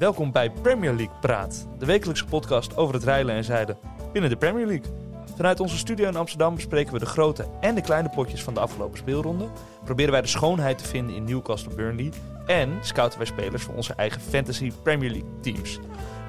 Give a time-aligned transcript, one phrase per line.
[0.00, 3.78] Welkom bij Premier League Praat, de wekelijkse podcast over het rijlen en zeilen
[4.12, 4.92] binnen de Premier League.
[5.36, 8.60] Vanuit onze studio in Amsterdam bespreken we de grote en de kleine potjes van de
[8.60, 9.48] afgelopen speelronde.
[9.84, 12.12] Proberen wij de schoonheid te vinden in Newcastle Burnley.
[12.46, 15.78] En scouten wij spelers voor onze eigen Fantasy Premier League teams.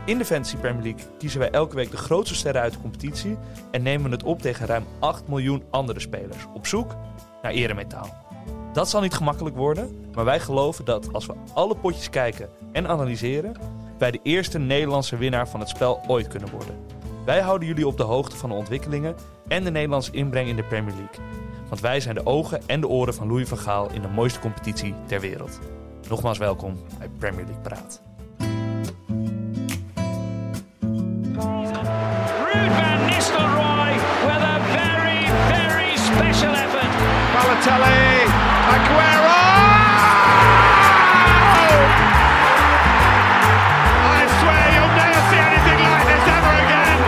[0.06, 3.38] In de Fantasy Premier League kiezen wij elke week de grootste sterren uit de competitie.
[3.72, 6.48] En nemen het op tegen ruim 8 miljoen andere spelers.
[6.54, 6.96] Op zoek
[7.42, 8.31] naar eremetaal.
[8.74, 12.88] Dat zal niet gemakkelijk worden, maar wij geloven dat als we alle potjes kijken en
[12.88, 13.56] analyseren,
[13.98, 16.76] wij de eerste Nederlandse winnaar van het spel ooit kunnen worden.
[17.26, 19.16] Wij houden jullie op de hoogte van de ontwikkelingen
[19.48, 21.26] en de Nederlandse inbreng in de Premier League.
[21.70, 24.40] Want wij zijn de ogen en de oren van Louis van Gaal in de mooiste
[24.40, 25.60] competitie ter wereld.
[26.10, 28.11] Nogmaals welkom bij Premier League Praat.
[37.62, 38.26] Balotelli,
[38.74, 39.40] Aguero!
[44.04, 47.00] I swear you'll never see anything like this ever again.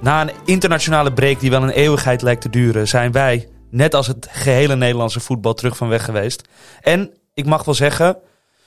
[0.00, 4.06] Na een internationale break die wel een eeuwigheid lijkt te duren, zijn wij, net als
[4.06, 6.48] het gehele Nederlandse voetbal, terug van weg geweest.
[6.80, 8.16] En ik mag wel zeggen,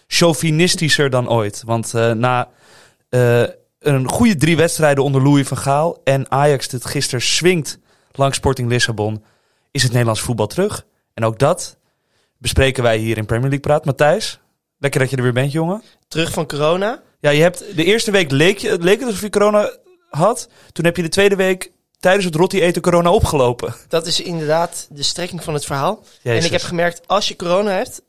[0.08, 1.64] chauvinistischer dan ooit.
[1.66, 2.48] Want eh, na
[3.10, 3.44] eh,
[3.94, 7.80] een goede drie wedstrijden onder Louis van Gaal en Ajax dit gisteren swingt
[8.12, 9.24] langs Sporting Lissabon,
[9.72, 10.86] is het Nederlands voetbal terug.
[11.14, 11.78] En ook dat
[12.38, 13.86] bespreken wij hier in Premier League Praat.
[13.86, 14.40] Matthijs,
[14.80, 15.84] lekker dat je er weer bent, jongen.
[16.08, 17.02] terug van corona.
[17.20, 19.78] Ja, je hebt de eerste week leek, je, leek het alsof je corona
[20.10, 20.50] had.
[20.72, 23.76] Toen heb je de tweede week tijdens het rotti eten corona opgelopen.
[23.88, 26.04] Dat is inderdaad de strekking van het verhaal.
[26.22, 26.40] Jezus.
[26.40, 28.02] En ik heb gemerkt, als je corona hebt,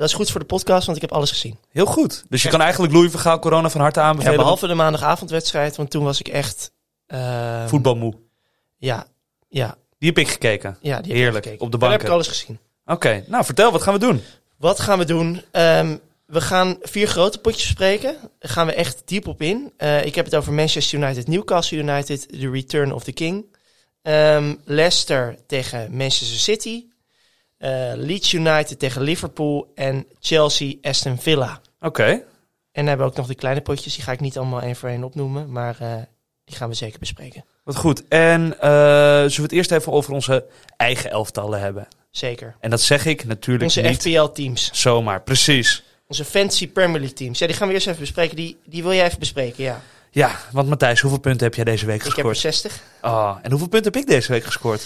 [0.00, 1.58] dat is goed voor de podcast, want ik heb alles gezien.
[1.70, 2.24] Heel goed.
[2.28, 4.36] Dus je kan eigenlijk Louis van Gaal corona van harte Ja, aanbevelen.
[4.38, 6.70] behalve de maandagavondwedstrijd, want toen was ik echt...
[7.06, 8.14] eh, voetbalmoe.
[8.76, 9.06] Ja,
[9.48, 10.70] ja, Die heb ik gekeken.
[10.70, 10.78] ja.
[10.80, 11.66] Die heb ik Heerlijk, gekeken.
[11.66, 12.58] op de Daar heb ik alles gezien.
[12.86, 14.22] Oké, nou vertel, wat gaan we doen?
[14.56, 15.42] Wat gaan we doen?
[15.50, 18.16] Ehm, we gaan vier grote potjes bespreken.
[18.38, 19.72] Daar gaan we echt diep op in.
[19.76, 23.56] Eh, ik heb het over Manchester United, Newcastle United, The Return of the King.
[24.02, 26.84] Ehm, Leicester tegen Manchester City.
[27.60, 29.72] Eh, Leeds United tegen Liverpool.
[29.74, 31.60] En Chelsea, Aston Villa.
[31.80, 32.22] Oké, En
[32.72, 33.94] dan hebben we ook nog de kleine potjes.
[33.94, 35.52] Die ga ik niet allemaal één voor één opnoemen.
[35.52, 35.92] Maar eh,
[36.44, 37.44] die gaan we zeker bespreken.
[37.64, 38.08] wat goed.
[38.08, 41.88] En eh, zullen we het eerst even over onze eigen elftallen hebben?
[42.10, 42.56] Zeker.
[42.60, 44.70] En dat zeg ik natuurlijk Onze niet FPL-teams.
[44.72, 45.22] zomaar.
[45.22, 45.82] Precies.
[46.06, 47.38] Onze Fantasy Premier League teams.
[47.38, 48.36] Ja, die gaan we eerst even bespreken.
[48.36, 49.80] Die, die wil jij even bespreken, ja.
[50.10, 52.38] Ja, want Matthijs, hoeveel punten heb jij deze week Ik heb er gescoord?
[52.38, 52.82] 60.
[53.02, 54.82] Oh, en hoeveel punten heb ik deze week gescoord?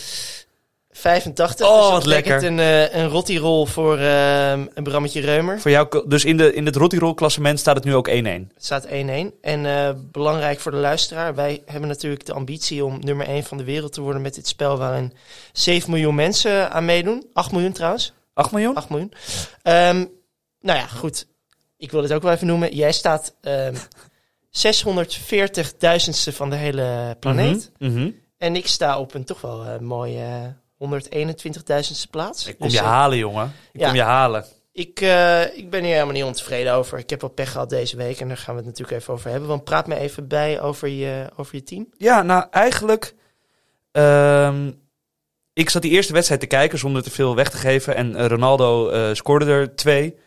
[0.97, 1.66] 85.
[1.66, 2.44] Oh, dus wat lekker.
[2.44, 5.60] een, eh een rottirol voor ehm, een Brammetje Reumer.
[5.60, 8.12] Voor jou, dus in, de, in het Rottirol klassement staat het nu ook 1-1.
[8.12, 8.91] Het staat 1-1.
[8.91, 11.34] En eh, belangrijk voor de luisteraar.
[11.34, 14.49] Wij hebben natuurlijk de ambitie om nummer 1 van de wereld te worden met dit
[14.49, 15.12] spel waarin
[15.53, 17.26] 7 miljoen mensen aan meedoen.
[17.32, 18.12] 8 miljoen trouwens.
[18.34, 18.75] 8 miljoen?
[18.75, 19.12] 8 miljoen.
[19.62, 20.05] Ehm,
[20.61, 21.26] nou ja, goed.
[21.76, 22.75] Ik wil het ook wel even noemen.
[22.75, 23.75] Jij staat ehm
[24.55, 27.71] 640.000ste van de hele planeet.
[27.78, 28.11] Mhm.
[28.38, 32.47] En ik sta op een toch wel eh, mooie 121.000ste plaats.
[32.47, 33.53] Ik kom Dus, je eh, halen, jongen.
[33.73, 33.87] Ik ja.
[33.87, 34.45] kom je halen.
[34.73, 36.99] Ik, eh, ik ben hier helemaal niet ontevreden over.
[36.99, 39.31] Ik heb wel pech gehad deze week en daar gaan we het natuurlijk even over
[39.31, 39.49] hebben.
[39.49, 41.89] Want praat me even bij over je, over je team.
[41.97, 43.15] Ja, nou eigenlijk.
[43.93, 44.71] ehm,
[45.53, 47.95] ik zat die eerste wedstrijd te kijken zonder te veel weg te geven.
[47.97, 50.19] En eh, Ronaldo eh, scoorde er twee.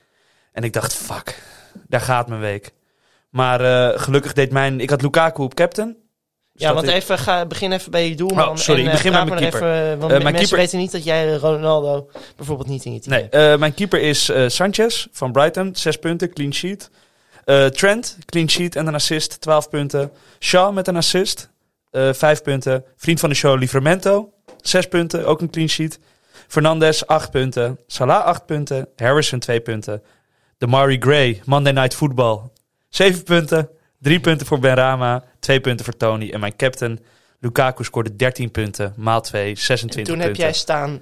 [0.52, 1.41] En ik dacht, fuck,
[1.88, 2.74] daar gaat mijn week.
[3.29, 4.79] Maar eh, gelukkig deed mijn.
[4.79, 5.97] Ik had Lukaku op captain.
[6.59, 8.47] Ja, want is- even, ga, begin even bij je doelman.
[8.50, 9.78] Oh, sorry, en, ik eh, begin praat bij me mijn er keeper.
[9.78, 13.00] Even, want Eh, mijn mensen keeper- weten niet dat jij Ronaldo bijvoorbeeld niet in je
[13.00, 13.35] team Nee, hebt.
[13.53, 15.75] eh, mijn keeper is Sanchez van Brighton.
[15.75, 16.90] Zes punten, clean sheet.
[17.72, 20.12] Trent, clean sheet en een assist, 12 punten.
[20.40, 21.50] Shaw met een assist,
[21.91, 22.84] 5 punten.
[22.96, 24.29] Vriend van de show, Livramento,
[24.62, 26.00] 6 punten, ook een clean sheet.
[26.47, 27.79] Fernandes, 8 punten.
[27.88, 28.88] Salah, 8 punten.
[28.96, 30.01] Harrison, 2 punten.
[30.57, 32.40] Damari Gray, Monday Night Football,
[32.90, 33.69] 7 punten.
[34.00, 36.30] 3 punten voor Benrama, 2 punten voor Tony.
[36.31, 37.00] En mijn captain,
[37.40, 41.02] Lukaku, scoorde 13 punten, maal 2, 26 en toen punten heb jij staan...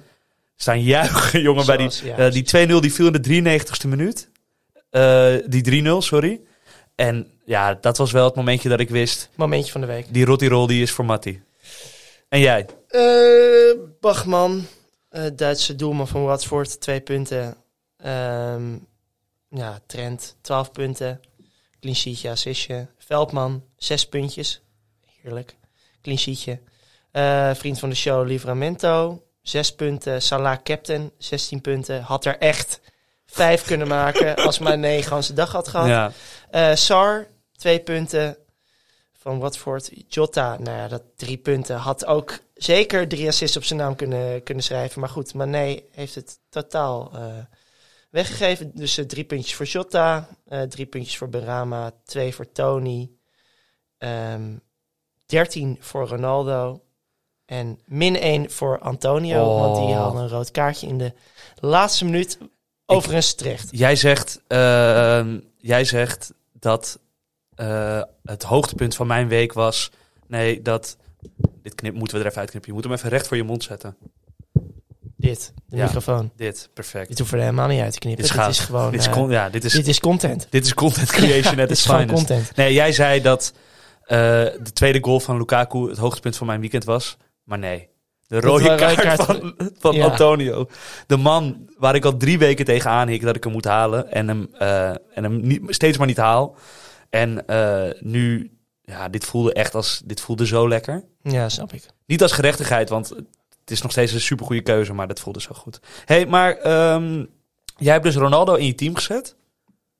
[0.56, 3.88] staan juichen, jongen, bij die, Zoals- ja, eh, die 2-0 die viel in de 93ste
[3.88, 4.28] minuut.
[4.90, 6.40] Eh, die 3-0, sorry.
[6.94, 10.06] En ja, dat was wel het momentje dat ik wist, Momentje van de week.
[10.10, 11.42] die Rottirol die is voor Matti.
[12.28, 12.66] En jij?
[12.88, 13.02] Eh
[14.00, 14.66] Bachman,
[15.08, 17.56] eh, Duitse doelman van Watford, twee punten.
[17.96, 18.76] Ehm,
[19.50, 21.20] ja, Trent, 12 punten.
[21.80, 22.88] Clean sheetje, assistje.
[22.98, 24.62] Veldman, zes puntjes.
[25.22, 25.56] Heerlijk.
[26.02, 26.60] Clean sheetje.
[27.10, 30.22] Eh, vriend van de show, Livramento, zes punten.
[30.22, 32.02] Salah, captain, 16 punten.
[32.02, 32.80] Had er echt
[33.26, 35.88] vijf kunnen maken als maar nee zijn dag had gehad.
[35.88, 36.12] Ja.
[36.50, 37.26] Eh, Sar,
[37.56, 38.36] twee punten
[39.12, 39.90] van Watford.
[40.08, 41.76] Jota, nou ja, dat drie punten.
[41.76, 45.00] Had ook zeker drie assists op zijn naam kunnen, kunnen schrijven.
[45.00, 47.20] Maar goed, Mané heeft het totaal eh,
[48.10, 48.70] weggegeven.
[48.74, 53.10] Dus eh, drie puntjes voor Jota, eh, drie puntjes voor Berama, twee voor Tony,
[53.98, 54.56] ehm
[55.26, 56.82] 13 voor Ronaldo
[57.44, 59.44] en min 1 voor Antonio.
[59.44, 59.60] Oh.
[59.60, 61.12] Want die haalde een rood kaartje in de
[61.60, 62.38] laatste minuut
[62.86, 63.68] overigens terecht.
[63.70, 66.98] Jij zegt, ehm, jij zegt dat
[67.54, 69.90] eh, het hoogtepunt van mijn week was...
[70.26, 70.96] Nee, dat...
[71.62, 72.70] Dit knip, moeten we er even uitknippen.
[72.70, 73.96] Je moet hem even recht voor je mond zetten.
[75.26, 75.84] Dit, de Ja.
[75.84, 76.30] microfoon.
[76.36, 77.08] Dit, perfect.
[77.16, 78.22] Dit we er helemaal niet uit te knippen.
[78.24, 78.48] Dit gaaf.
[78.48, 80.46] is gewoon dit is, eh, ja, dit is, dit is content.
[80.50, 82.26] dit is content creation at its is gewoon finest.
[82.26, 82.56] content.
[82.56, 83.52] Nee, jij zei dat
[84.02, 84.18] eh,
[84.62, 87.16] de tweede goal van Lukaku het hoogtepunt van mijn weekend was.
[87.44, 87.88] Maar nee,
[88.26, 90.04] de rode kaart, kaart van, van Ja.
[90.04, 90.66] Antonio.
[91.06, 94.12] De man waar ik al drie weken tegenaan hik dat ik hem moet halen.
[94.12, 96.56] En hem, eh, en hem niet, steeds maar niet haal.
[97.10, 97.44] En
[98.00, 98.50] nu,
[98.82, 101.04] ja, dit voelde echt als, dit voelde zo lekker.
[101.22, 101.82] Ja, snap ik.
[102.06, 103.12] Niet als gerechtigheid, want
[103.66, 105.80] het is nog steeds een supergoeie keuze, maar dat voelde zo goed.
[106.04, 107.24] hey, maar ehm,
[107.76, 109.36] jij hebt dus Ronaldo in je team gezet,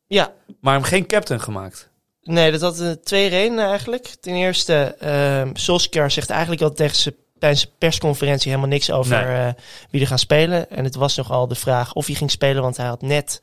[0.06, 1.90] Ja, maar hem geen captain gemaakt.
[2.22, 4.06] Nee, dat had eh, twee redenen eigenlijk.
[4.20, 9.34] Ten eerste, ehm Solskjaer zegt eigenlijk al tegen zijn, tijdens de persconferentie helemaal niks over
[9.46, 9.52] eh,
[9.90, 10.70] wie er gaan spelen.
[10.70, 13.42] En het was nogal de vraag of hij ging spelen, want hij had net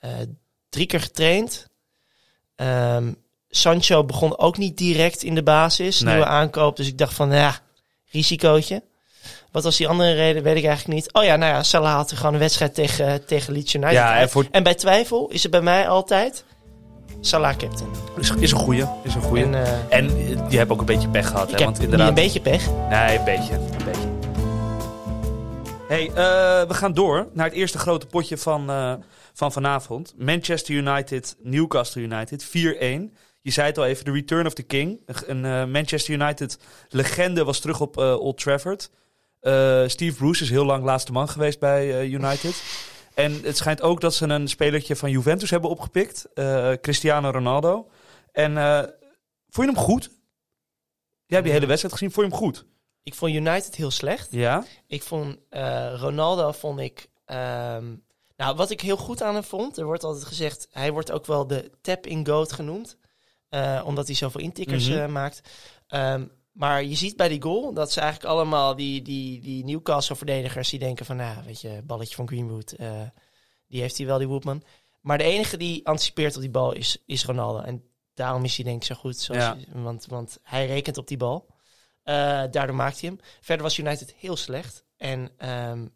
[0.00, 0.10] eh,
[0.68, 1.68] drie keer getraind.
[2.54, 3.12] Ehm,
[3.48, 6.12] Sancho begon ook niet direct in de basis, Nee.
[6.14, 6.76] nieuwe aankoop.
[6.76, 7.58] Dus ik dacht van, ja,
[8.10, 8.82] risicootje.
[9.56, 11.12] Wat was die andere reden, weet ik eigenlijk niet.
[11.12, 13.94] Oh ja, nou ja, Salah had er gewoon een wedstrijd tegen, tegen Leeds United.
[13.94, 16.44] Ja, en voor- en bij twijfel is het bij mij altijd
[17.20, 17.90] Salah captain.
[18.18, 19.44] Is, is een goeie, is een goeie.
[19.44, 21.54] En, eh, En eh, je hebt ook een beetje pech gehad, ik hè?
[21.56, 22.08] heb Want niet inderdaad...
[22.08, 22.66] een beetje pech.
[22.88, 23.54] Nee, een beetje.
[23.54, 24.08] Een beetje.
[25.88, 28.94] Hey, eh, we gaan door naar het eerste grote potje van, eh,
[29.32, 30.14] van vanavond.
[30.18, 32.48] Manchester United, Newcastle United, 4-1.
[33.42, 35.00] Je zei het al even, de Return of the King.
[35.26, 36.58] Een eh, Manchester United
[36.88, 38.90] legende was terug op eh, Old Trafford.
[39.46, 42.62] Eh, Steve Bruce is heel lang laatste man geweest bij eh, United.
[43.14, 46.26] En het schijnt ook dat ze een spelertje van Juventus hebben opgepikt.
[46.34, 47.88] eh, Cristiano Ronaldo.
[48.32, 48.52] En
[49.48, 50.02] vond je hem goed?
[51.26, 52.12] Jij hebt die hele wedstrijd gezien.
[52.12, 52.64] Vond je hem goed?
[53.02, 54.28] Ik vond United heel slecht.
[54.30, 54.64] Ja.
[54.86, 55.38] Ik vond
[56.00, 57.08] Ronaldo vond ik.
[57.24, 57.94] ehm,
[58.36, 61.26] nou, wat ik heel goed aan hem vond, er wordt altijd gezegd, hij wordt ook
[61.26, 62.98] wel de tap-in goat genoemd,
[63.84, 65.12] omdat hij zoveel intikkers Mhm.
[65.12, 65.40] maakt.
[65.86, 66.24] Ehm,
[66.56, 70.78] maar je ziet bij die goal dat ze eigenlijk allemaal die, die, die Newcastle-verdedigers die
[70.78, 73.00] denken van, nou, weet je, balletje van Greenwood, eh,
[73.68, 74.62] die heeft hij wel, die Woodman.
[75.00, 77.60] Maar de enige die anticipeert op die bal is, is Ronaldo.
[77.60, 77.82] En
[78.14, 79.56] daarom is hij denk ik zo goed, zoals Ja.
[79.72, 81.46] want, want hij rekent op die bal.
[82.02, 82.14] Eh,
[82.50, 83.18] daardoor maakt hij hem.
[83.40, 84.84] Verder was United heel slecht.
[84.96, 85.86] En ehm,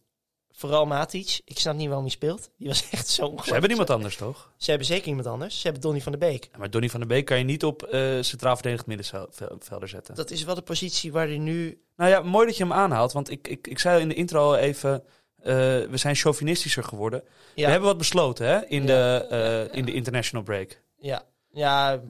[0.60, 1.40] vooral Matic.
[1.44, 2.50] Ik snap niet waarom hij speelt.
[2.56, 4.52] Die was echt zo Ze hebben niemand anders, toch?
[4.56, 5.54] Ze hebben zeker iemand anders.
[5.56, 6.48] Ze hebben Donny van der Beek.
[6.52, 10.14] Ja, maar Donny van der Beek kan je niet op eh centraal verdedigd middenvelder zetten.
[10.14, 11.80] Dat is wel de positie waar hij nu...
[11.96, 13.12] Nou ja, mooi dat je hem aanhaalt.
[13.12, 15.02] Want ik, ik, ik zei in de intro al even...
[15.36, 17.22] eh, we zijn chauvinistischer geworden.
[17.54, 18.86] Ja, We hebben wat besloten hè, in, Ja.
[19.18, 19.26] de,
[19.70, 20.80] eh, in de international break.
[20.98, 21.22] ja,
[21.52, 22.00] ja,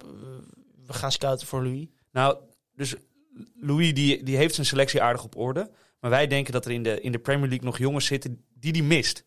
[0.86, 1.86] we gaan scouten voor Louis.
[2.12, 2.36] Nou,
[2.74, 2.94] dus
[3.60, 5.70] Louis die, die heeft zijn selectie aardig op orde.
[6.00, 8.72] Maar wij denken dat er in de, in de Premier League nog jongens zitten die
[8.72, 9.24] die mist.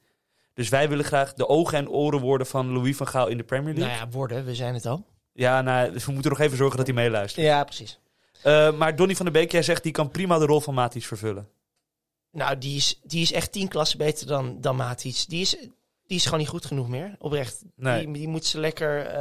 [0.53, 3.43] Dus wij willen graag de ogen en oren worden van Louis van Gaal in de
[3.43, 3.95] Premier League.
[3.95, 5.05] Nou ja, worden, we zijn het al.
[5.33, 7.45] Ja, nou, dus we moeten nog even zorgen dat hij meeluistert.
[7.45, 7.99] Ja, precies.
[8.43, 11.03] Eh, maar Donny van der Beek, jij zegt die kan prima de rol van Matic
[11.03, 11.49] vervullen.
[12.31, 15.25] Nou, die is, die is echt tien klassen beter dan, dan Matic.
[15.27, 15.57] Die is,
[16.07, 17.63] die is gewoon niet goed genoeg meer, oprecht.
[17.75, 18.05] Nee.
[18.05, 19.15] Die, die moet ze lekker eh,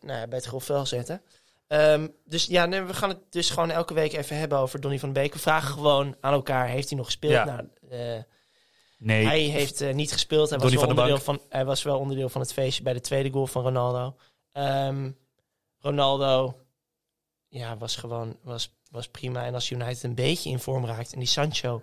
[0.00, 1.22] nou ja, bij het grof vel zetten.
[1.68, 4.98] Ehm, dus ja, nee, we gaan het dus gewoon elke week even hebben over Donny
[4.98, 5.32] van de Beek.
[5.32, 7.32] We vragen gewoon aan elkaar, heeft hij nog gespeeld?
[7.32, 7.44] Ja.
[7.44, 8.22] Nou, eh,
[8.98, 9.26] Nee.
[9.26, 10.50] hij heeft eh, niet gespeeld.
[10.50, 13.00] Hij was, wel van onderdeel van, hij was wel onderdeel van het feestje bij de
[13.00, 14.16] tweede goal van Ronaldo.
[14.52, 15.10] Ehm,
[15.78, 16.58] Ronaldo
[17.48, 19.44] ja, was gewoon was, was prima.
[19.44, 21.82] En als United een beetje in vorm raakt en die Sancho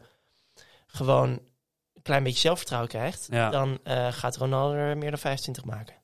[0.88, 1.30] gewoon
[1.94, 3.50] een klein beetje zelfvertrouwen krijgt, Ja.
[3.50, 5.96] dan eh, gaat Ronaldo er meer dan 25 maken.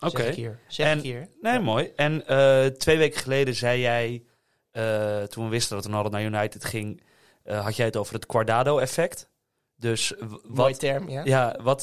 [0.00, 0.16] Oké.
[0.20, 0.58] Zeg ik hier.
[0.68, 1.28] Zeg En- ik hier.
[1.40, 1.58] Nee, Ja.
[1.60, 1.92] mooi.
[1.96, 4.22] En eh, twee weken geleden zei jij,
[4.70, 7.02] eh, toen we wisten dat Ronaldo naar United ging,
[7.42, 9.28] eh, had jij het over het Guardado-effect.
[9.76, 11.22] Dus w- Mooie wat, term, ja.
[11.24, 11.82] ja, wat,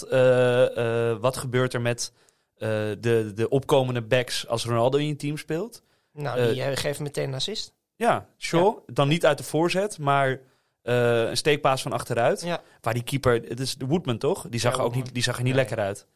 [1.20, 2.14] wat gebeurt er met
[2.58, 5.84] de, de opkomende backs als Ronaldo in je team speelt?
[6.14, 7.74] Nou, die geven meteen een assist.
[7.96, 8.82] Ja, sure.
[8.86, 10.40] Dan niet uit de voorzet, maar
[10.82, 12.42] een steekpaas van achteruit.
[12.42, 12.62] Ja.
[12.82, 14.46] Waar die keeper, het is de Woodman toch?
[14.50, 16.08] Die zag, er ook niet, die zag er niet lekker uit.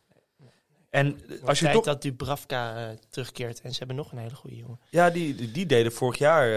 [0.90, 4.56] En Als je tijd dat Dubravka eh, terugkeert en ze hebben nog een hele goede
[4.56, 4.80] jongen.
[4.90, 6.48] ja, die, die- deden vorig jaar,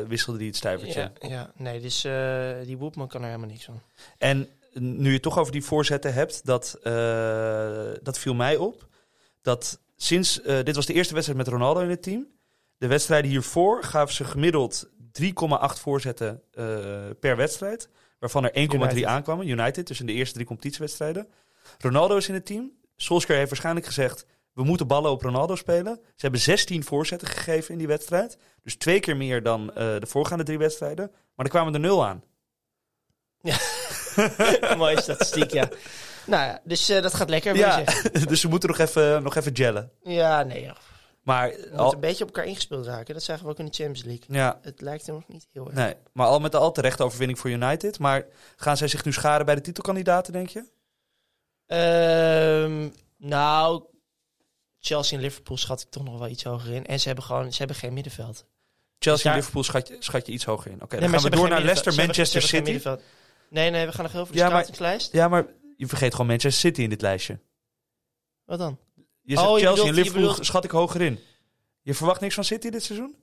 [0.00, 1.00] eh, wisselde die het stuivertje.
[1.20, 3.82] Ja, ja, nee, dus eh, die Woepman kan er helemaal niks van.
[4.18, 6.78] En nu je het toch over die voorzetten hebt, dat,
[8.02, 8.88] dat viel mij op.
[9.42, 12.26] Dat sinds, dit was de eerste wedstrijd met Ronaldo in het team.
[12.78, 16.42] De wedstrijden hiervoor gaven ze gemiddeld 3,8 voorzetten
[17.20, 17.88] per wedstrijd.
[18.18, 19.04] Waarvan er 1,3 United.
[19.04, 19.48] aankwamen.
[19.48, 21.28] United, dus in de eerste drie competitiewedstrijden.
[21.78, 22.70] Ronaldo is in het team.
[23.02, 24.26] Solskjaer heeft waarschijnlijk gezegd...
[24.52, 26.00] we moeten ballen op Ronaldo spelen.
[26.02, 28.38] Ze hebben 16 voorzetten gegeven in die wedstrijd.
[28.62, 31.10] Dus twee keer meer dan eh, de voorgaande drie wedstrijden.
[31.34, 32.22] Maar er kwamen er nul aan.
[34.76, 35.68] Mooie statistiek, ja.
[36.26, 37.56] Nou ja, dus eh, dat gaat lekker.
[37.56, 37.84] Ja,
[38.28, 39.90] dus ze moeten nog even, nog even gellen.
[40.02, 40.62] ja nee.
[40.62, 40.76] Ja.
[41.22, 43.14] Maar moeten al, een beetje op elkaar ingespeeld raken.
[43.14, 44.24] Dat zagen we ook in de Champions League.
[44.28, 45.74] ja, Het lijkt er nog niet heel erg.
[45.74, 47.98] nee, maar al met al terechte overwinning voor United.
[47.98, 50.64] Maar gaan zij zich nu scharen bij de titelkandidaten, denk je?
[51.72, 53.84] Ehm, nou,
[54.80, 56.86] Chelsea en Liverpool schat ik toch nog wel iets hoger in.
[56.86, 58.44] En ze hebben gewoon, ze hebben geen middenveld.
[58.98, 60.82] Chelsea daar- en Liverpool schat je, schat je iets hoger in.
[60.82, 63.54] Oké, Nee, dan gaan we door naar Leicester, Manchester hebben- ze hebben City.
[63.54, 65.08] Nee, nee, we gaan nog heel veel de Ja, maar-.
[65.12, 67.38] Ja, maar je vergeet gewoon Manchester City in dit lijstje.
[68.44, 68.78] Wat dan?
[69.22, 71.18] Je Oh, je Chelsea bedoelt- en Liverpool bedoelt- schat ik hoger in.
[71.82, 73.14] Je verwacht niks van City dit seizoen?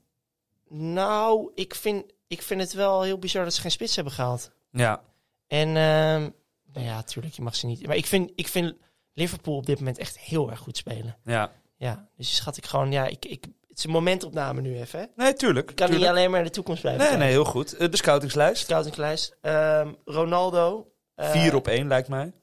[0.69, 4.51] Nou, ik vind, ik vind het wel heel bizar dat ze geen spits hebben gehaald.
[4.71, 5.01] Ja.
[5.47, 6.29] En, ehm,
[6.73, 7.87] nou ja, tuurlijk, je mag ze niet.
[7.87, 8.73] Maar ik vind, ik vind
[9.13, 11.17] Liverpool op dit moment echt heel erg goed spelen.
[11.25, 11.51] ja.
[11.77, 14.99] Ja, dus schat ik gewoon, ja, ik, ik, het is een momentopname nu even.
[14.99, 15.05] Hè?
[15.15, 15.69] Nee, tuurlijk.
[15.69, 16.09] Ik kan tuurlijk.
[16.09, 17.27] niet alleen maar in de toekomst blijven Nee, kijken.
[17.27, 17.73] nee, heel goed.
[17.73, 18.61] Eh, de scoutingslijst.
[18.63, 19.37] Scoutingslijst.
[19.41, 20.91] Ehm, Ronaldo.
[21.15, 22.33] eh, Vier op één, lijkt mij.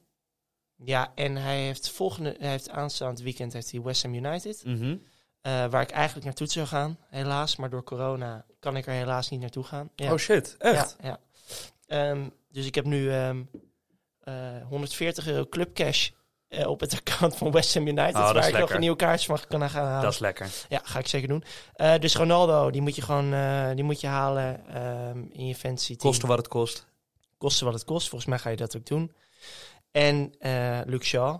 [0.75, 4.61] Ja, en hij heeft volgende, hij heeft aanstaand weekend heeft hij West Ham United.
[4.65, 4.95] Mhm.
[5.41, 7.55] eh, waar ik eigenlijk naartoe zou gaan, helaas.
[7.55, 9.89] Maar door corona kan ik er helaas niet naartoe gaan.
[9.95, 10.11] Ja.
[10.11, 10.95] Oh shit, echt?
[11.01, 11.19] Ja, ja.
[12.11, 13.59] Ehm, dus ik heb nu ehm, eh,
[14.69, 16.09] 140 euro clubcash
[16.47, 18.15] eh, op het account van West Ham United.
[18.15, 18.75] Oh, dat is waar ik nog lekker.
[18.75, 20.01] een nieuwe kaartje van kan gaan halen.
[20.03, 20.49] Dat is lekker.
[20.69, 21.43] Ja, ga ik zeker doen.
[21.73, 25.55] Eh, dus Ronaldo, die moet je gewoon eh, die moet je halen ehm, in je
[25.55, 25.99] fantasy team.
[25.99, 26.85] Kosten wat het kost.
[27.37, 28.09] Kosten wat het kost.
[28.09, 29.11] Volgens mij ga je dat ook doen.
[29.91, 31.39] En eh Luke Shaw.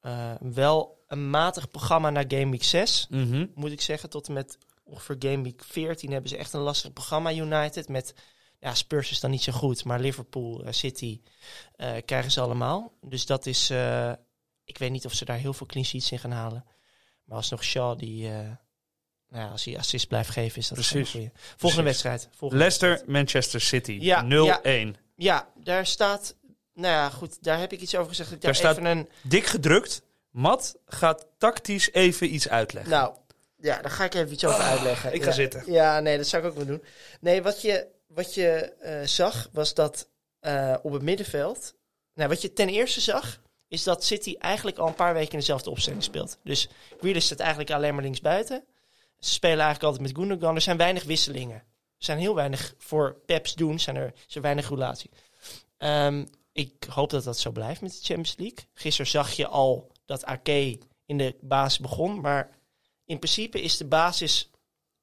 [0.00, 3.46] eh, wel een matig programma naar Game Week 6, Mhm.
[3.54, 4.10] moet ik zeggen.
[4.10, 7.88] Tot en met ongeveer Game Week 14 hebben ze echt een lastig programma United.
[7.88, 8.14] Met
[8.58, 11.20] ja, Spurs is dan niet zo goed, maar Liverpool, eh, City
[11.76, 12.92] eh, krijgen ze allemaal.
[13.00, 13.70] Dus dat is...
[13.70, 14.12] eh,
[14.64, 16.64] ik weet niet of ze daar heel veel clean sheets in gaan halen.
[17.24, 18.28] Maar alsnog Shaw die...
[18.28, 21.14] nou ja, als hij assist blijft geven, is dat Precies.
[21.14, 21.32] een.
[21.56, 22.28] Volgende wedstrijd.
[22.30, 23.12] Volgende Leicester, wedstrijd.
[23.16, 23.98] Manchester City.
[24.00, 24.24] Ja,
[24.94, 24.98] 0-1.
[25.16, 26.36] Ja, daar staat...
[26.74, 28.32] Nou ja, goed, daar heb ik iets over gezegd.
[28.32, 29.08] Ik Daar daar staat- even een...
[29.22, 30.02] Dik gedrukt.
[30.30, 32.90] Matt gaat tactisch even iets uitleggen.
[32.92, 33.14] Nou,
[33.56, 35.08] ja, daar ga ik even iets over uitleggen.
[35.08, 35.34] Ah, ik ga Ja.
[35.34, 35.72] zitten.
[35.72, 36.82] Ja, nee, dat zou ik ook wel doen.
[37.20, 40.08] Nee, wat je, wat je eh, zag, was dat
[40.40, 41.76] eh, op het middenveld...
[42.14, 45.38] Nou, wat je ten eerste zag, is dat City eigenlijk al een paar weken in
[45.38, 46.38] dezelfde opstelling speelt.
[46.44, 46.68] Dus
[47.00, 48.64] Grealish staat eigenlijk alleen maar linksbuiten.
[49.18, 50.54] Ze spelen eigenlijk altijd met Gundogan.
[50.54, 51.56] Er zijn weinig wisselingen.
[51.56, 55.10] Er zijn heel weinig voor Peps doen, zijn er, er weinig roulatie.
[55.76, 58.66] Ehm, ik hoop dat dat zo blijft met de Champions League.
[58.74, 62.58] Gisteren zag je al dat Ake in de basis begon, maar
[63.04, 64.50] in principe is de basis,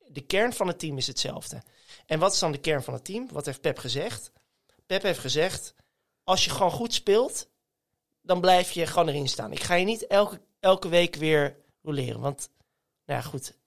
[0.08, 1.64] de kern van het team is hetzelfde.
[2.06, 3.28] En wat is dan de kern van het team?
[3.32, 4.32] Wat heeft Pep gezegd?
[4.86, 5.76] Pep heeft gezegd,
[6.24, 7.48] als je gewoon goed speelt,
[8.22, 9.52] dan blijf je gewoon erin staan.
[9.52, 12.50] Ik ga je niet elke, elke week weer roleren, want,
[13.06, 13.58] nou ja, goed,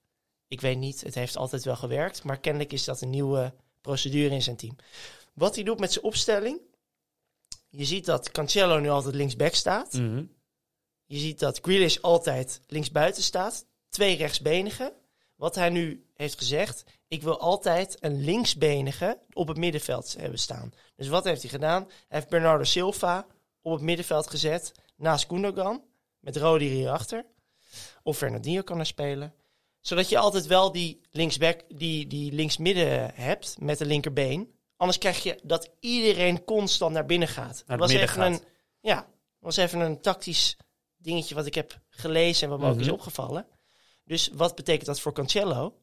[0.47, 4.33] ik weet niet, het heeft altijd wel gewerkt, maar kennelijk is dat een nieuwe procedure
[4.33, 4.75] in zijn team.
[5.33, 6.59] Wat hij doet met zijn opstelling,
[7.69, 9.93] je ziet dat Cancelo nu altijd linksback staat.
[9.93, 10.23] Mhm.
[11.05, 13.65] Je ziet dat Grealish altijd linksbuiten staat.
[13.89, 14.93] Twee rechtsbenigen.
[15.35, 20.73] Wat hij nu heeft gezegd, ik wil altijd een linksbenige op het middenveld hebben staan.
[20.95, 21.83] Dus wat heeft hij gedaan?
[21.83, 23.25] Hij heeft Bernardo Silva
[23.61, 25.83] op het middenveld gezet, naast Gundogan,
[26.19, 27.25] met Rodi hierachter.
[28.03, 29.33] Of Fernandinho kan er spelen.
[29.81, 34.53] Zodat je altijd wel die linksback, die, die linksmidden hebt met de linkerbeen.
[34.77, 37.63] Anders krijg je dat iedereen constant naar binnen gaat.
[37.67, 38.33] Naar het was even gaat.
[38.33, 38.41] Een,
[38.81, 39.07] ja,
[39.39, 40.57] was even een tactisch
[40.97, 42.83] dingetje wat ik heb gelezen en wat me ook Mhm.
[42.83, 43.47] is opgevallen.
[44.03, 45.78] Dus wat betekent dat voor Cancelo?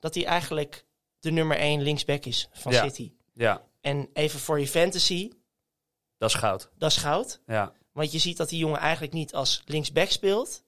[0.00, 0.84] Dat hij eigenlijk
[1.20, 2.82] de nummer 1 linksback is van Ja.
[2.84, 3.12] City.
[3.34, 5.30] Ja, En even voor je fantasy,
[6.18, 6.70] dat is goud.
[6.78, 7.40] dat is goud.
[7.46, 7.72] Ja.
[7.92, 10.62] Want je ziet dat die jongen eigenlijk niet als linksback speelt,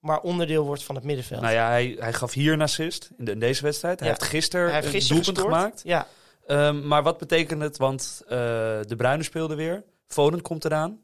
[0.00, 1.40] maar onderdeel wordt van het middenveld.
[1.40, 4.00] Nou ja, hij, hij gaf hier een assist in, de, in deze wedstrijd.
[4.00, 4.14] Hij Ja.
[4.18, 5.54] heeft gisteren hij heeft een doelpunt gescoord.
[5.54, 5.80] gemaakt.
[5.84, 6.06] Ja,
[6.46, 7.76] Ehm, maar wat betekent het?
[7.76, 8.28] Want eh,
[8.82, 9.84] de Bruine speelde weer.
[10.06, 11.00] Foden komt eraan.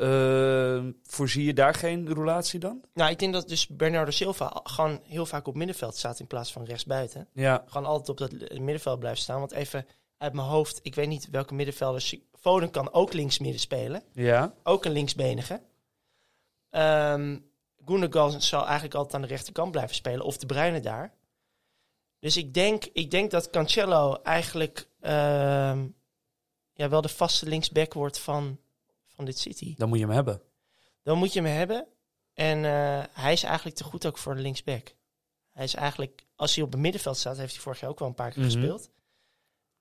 [0.00, 2.84] Ehm, voorzie je daar geen roulatie dan?
[2.94, 6.52] nou ik denk dat dus Bernardo Silva gewoon heel vaak op middenveld staat in plaats
[6.52, 7.28] van rechtsbuiten.
[7.32, 7.64] Ja.
[7.66, 9.38] Gewoon altijd op dat middenveld blijft staan.
[9.38, 9.86] Want even
[10.18, 12.16] uit mijn hoofd, ik weet niet welke middenvelders.
[12.40, 14.02] Foden kan ook linksmidden spelen.
[14.12, 14.54] Ja.
[14.62, 15.60] Ook een linksbenige.
[16.70, 17.36] Ehm
[17.86, 20.24] Gundogan zal eigenlijk altijd aan de rechterkant blijven spelen.
[20.24, 21.14] Of de Bruyne daar.
[22.18, 25.86] Dus ik denk, ik denk dat Cancelo eigenlijk ehm,
[26.72, 28.58] ja, wel de vaste linksback wordt van,
[29.20, 29.74] van dit City.
[29.76, 30.40] Dan moet je hem hebben.
[31.02, 31.86] Dan moet je hem hebben.
[32.34, 34.94] En eh, hij is eigenlijk te goed ook voor de linksback.
[35.52, 38.08] Hij is eigenlijk, als hij op het middenveld staat, heeft hij vorig jaar ook wel
[38.08, 38.50] een paar keer Mhm.
[38.50, 38.90] gespeeld.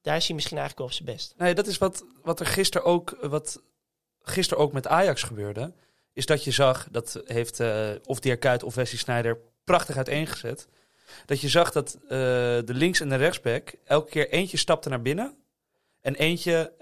[0.02, 1.34] Daar is hij misschien eigenlijk wel op zijn best.
[1.38, 3.62] Nee, dat is wat, wat er gisteren ook, wat
[4.22, 5.74] gisteren ook met Ajax gebeurde.
[6.14, 10.68] is dat je zag, dat heeft eh, of Dirk Kuyt of Wesley Sneijder prachtig uiteengezet,
[11.26, 15.02] dat je zag dat eh, de links- en de rechtsback elke keer eentje stapte naar
[15.02, 15.38] binnen
[16.02, 16.74] en eentje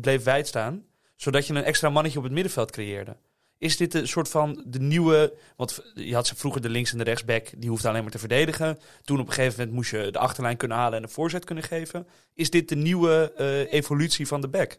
[0.00, 0.86] bleef wijd staan,
[1.16, 3.16] zodat je een extra mannetje op het middenveld creëerde.
[3.58, 5.34] Is dit een soort van de nieuwe.
[5.56, 8.18] Want je had ze vroeger de links- en de rechtsback, die hoefde alleen maar te
[8.18, 8.78] verdedigen.
[9.02, 11.64] Toen op een gegeven moment moest je de achterlijn kunnen halen en een voorzet kunnen
[11.64, 12.06] geven.
[12.34, 14.78] Is dit de nieuwe eh, evolutie van de back?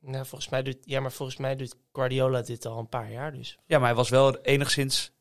[0.00, 3.32] Nou, volgens mij doet, ja, maar volgens mij doet Guardiola dit al een paar jaar
[3.32, 3.58] dus.
[3.66, 5.12] Ja, maar hij was wel enigszins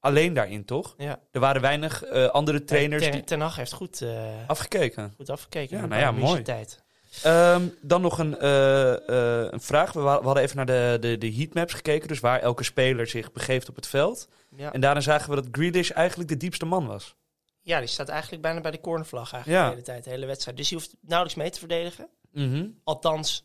[0.00, 0.94] alleen daarin, toch?
[0.98, 1.20] Ja.
[1.30, 5.12] Er waren weinig eh, andere trainers Ten, die Ten Hag heeft goed, eh, afgekeken.
[5.16, 5.76] goed afgekeken.
[5.78, 6.42] Ja, nou ja, mooi.
[6.42, 6.84] Tijd.
[7.22, 9.92] Ehm, dan nog een, eh, eh, een vraag.
[9.92, 12.08] We, we hadden even naar de, de, de heatmaps gekeken.
[12.08, 14.28] Dus waar elke speler zich begeeft op het veld.
[14.56, 14.72] Ja.
[14.72, 17.14] En daarin zagen we dat Grealish eigenlijk de diepste man was.
[17.60, 19.68] ja, die staat eigenlijk bijna bij de cornervlag eigenlijk Ja.
[19.68, 20.56] de hele tijd, de hele wedstrijd.
[20.56, 22.08] Dus die hoeft nauwelijks mee te verdedigen.
[22.32, 22.66] Mhm.
[22.84, 23.38] Althans,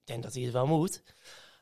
[0.00, 1.02] ik denk dat hij het wel moet.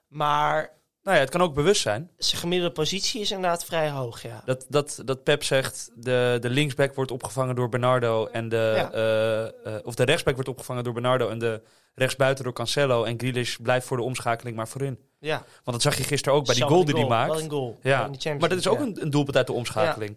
[0.08, 0.76] Maar
[1.08, 2.10] Nou ja, het kan ook bewust zijn.
[2.18, 4.42] zijn gemiddelde positie is inderdaad vrij hoog, ja.
[4.44, 8.26] Dat, dat, dat Pep zegt, de, de linksback wordt opgevangen door Bernardo.
[8.26, 8.92] En de, Ja.
[8.92, 9.44] eh,
[9.76, 11.28] eh, of de rechtsback wordt opgevangen door Bernardo.
[11.28, 11.62] En de
[11.94, 13.04] rechtsbuiten door Cancelo.
[13.04, 14.98] En Grealish blijft voor de omschakeling maar voorin.
[15.18, 15.36] ja.
[15.36, 17.30] Want dat zag je gisteren ook bij die goal die hij maakt.
[17.32, 17.78] Wel een goal.
[17.82, 20.16] Ja, In de maar dat is ook een, een doelpunt uit de omschakeling.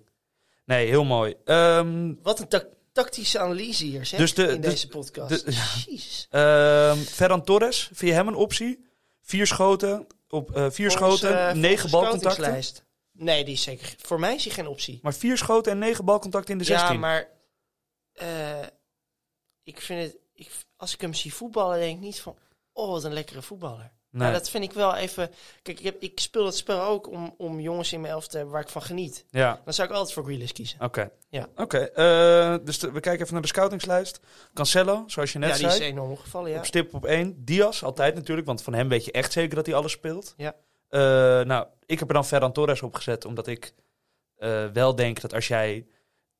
[0.65, 1.35] Nee, heel mooi.
[1.45, 2.13] Ehm.
[2.21, 5.45] Wat een ta- tactische analyse hier, zeg, Dus de- in dus deze podcast.
[5.45, 5.51] de-.
[5.87, 6.27] Jezus.
[6.29, 8.85] ehm, Ferran Torres, vind je hem een optie?
[9.21, 12.63] Vier schoten, op, eh, vier Volgens, schoten, eh, negen balcontacten.
[13.11, 13.95] Nee, die is zeker...
[13.97, 14.99] Voor mij is hij geen optie.
[15.01, 16.93] Maar vier schoten en negen balcontacten in de 16.
[16.93, 17.29] Ja, maar...
[18.13, 18.67] eh,
[19.63, 20.17] ik vind het...
[20.33, 22.37] Ik, als ik hem zie voetballen, denk ik niet van...
[22.73, 23.91] Oh, wat een lekkere voetballer.
[24.11, 24.21] Nee.
[24.23, 25.31] Maar dat vind ik wel even...
[25.61, 28.35] Kijk, ik, heb, ik speel het spel ook om, om jongens in mijn elf te
[28.35, 29.25] hebben waar ik van geniet.
[29.29, 30.81] Ja, Dan zou ik altijd voor Grealish kiezen.
[30.81, 31.09] oké.
[31.29, 31.47] Ja.
[31.55, 34.19] Oké, eh, dus de- we kijken even naar de scoutingslijst.
[34.53, 35.89] Cancelo, zoals je net ja, die is zei.
[35.89, 36.57] enorm opgevallen, ja.
[36.57, 37.45] Op stip op één.
[37.45, 40.33] Diaz, altijd natuurlijk, want van hem weet je echt zeker dat hij alles speelt.
[40.37, 40.55] Ja.
[40.89, 40.99] Eh,
[41.45, 43.73] nou, ik heb er dan Ferran Torres op gezet, omdat ik
[44.35, 45.85] eh, wel denk dat als jij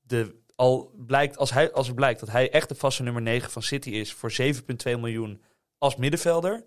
[0.02, 3.52] de al blijkt, als, hij, als het blijkt dat hij echt de vaste nummer 9
[3.52, 5.42] van City is voor 7,2 miljoen
[5.78, 6.64] als middenvelder,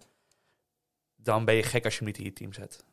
[1.24, 2.84] dan ben je gek als je hem niet in je team zet.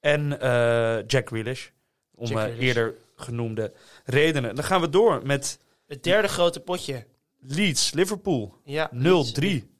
[0.00, 1.68] En eh, Jack Grealish,
[2.14, 2.60] om Jack eh, Grealish.
[2.62, 3.72] eerder genoemde
[4.04, 4.54] redenen.
[4.54, 7.06] Dan gaan we door met Het derde grote potje.
[7.38, 8.64] Leeds, Liverpool, 0-3.
[8.64, 8.90] Ja.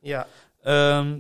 [0.01, 0.27] Ja.
[0.63, 1.19] Ehm,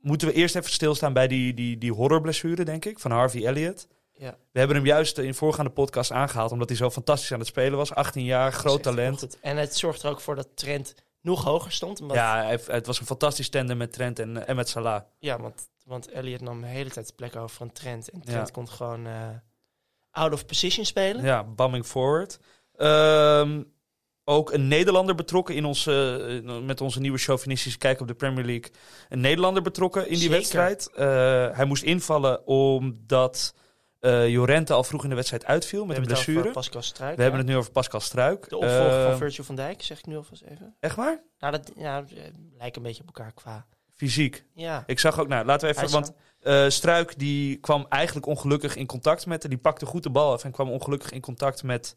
[0.00, 3.88] moeten we eerst even stilstaan bij die, die, die horrorblessure, denk ik, van Harvey Elliott.
[4.12, 4.36] Ja.
[4.52, 7.78] We hebben hem juist in voorgaande podcast aangehaald, omdat hij zo fantastisch aan het spelen
[7.78, 7.94] was.
[7.94, 9.38] 18 jaar, groot talent.
[9.40, 12.00] En het zorgt er ook voor dat Trent nog hoger stond.
[12.00, 15.02] Omdat, Ja, het was een fantastisch tandem met Trent en, en met Salah.
[15.18, 18.10] ja want, want Elliot nam de hele tijd de plek over van Trent.
[18.10, 18.52] En Trent Ja.
[18.52, 19.28] kon gewoon eh,
[20.10, 21.24] out of position spelen.
[21.24, 22.38] Ja, bumming forward.
[22.74, 23.62] Ehm,
[24.24, 28.44] ook een Nederlander betrokken in onze, eh, met onze nieuwe chauvinistische kijk op de Premier
[28.44, 28.70] League.
[29.08, 30.36] Een Nederlander betrokken in die Zeker.
[30.36, 30.90] wedstrijd.
[30.94, 33.54] Eh, hij moest invallen omdat
[34.00, 36.48] eh Jorente al vroeg in de wedstrijd uitviel We met een hebben het blessure.
[36.48, 37.16] over Pascal Struik.
[37.16, 38.48] We hebben het nu over Pascal Struik.
[38.48, 40.76] De opvolger van Virgil van Dijk, zeg ik nu alvast even.
[40.80, 41.22] Echt waar?
[41.38, 42.04] Nou, dat ja,
[42.58, 43.66] lijkt een beetje op elkaar qua...
[43.96, 44.44] Fysiek.
[44.54, 44.82] Ja.
[44.86, 48.86] Ik zag ook, nou laten we even, want eh, Struik die kwam eigenlijk ongelukkig in
[48.86, 51.96] contact met, die pakte goed de bal af en kwam ongelukkig in contact met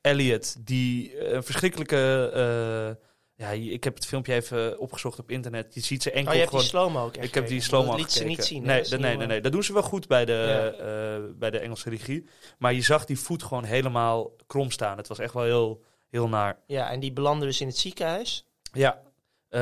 [0.00, 3.04] Elliot, die eh, een verschrikkelijke, eh,
[3.36, 5.74] ja, ik heb het filmpje even opgezocht op internet.
[5.74, 6.64] Je ziet ze enkel Oh, je die gewoon.
[6.64, 8.62] slow-mo ook Ik heb die gekeken, slow want mo Dat liet ze niet zien.
[8.62, 11.34] Nee, nee, nee, nee, dat doen ze wel goed bij de, Ja.
[11.38, 12.24] bij de Engelse regie.
[12.58, 14.96] Maar je zag die voet gewoon helemaal krom staan.
[14.96, 16.58] Het was echt wel heel, heel naar.
[16.66, 18.46] Ja, en die belandde dus in het ziekenhuis.
[18.72, 19.02] Ja.
[19.54, 19.60] Eh,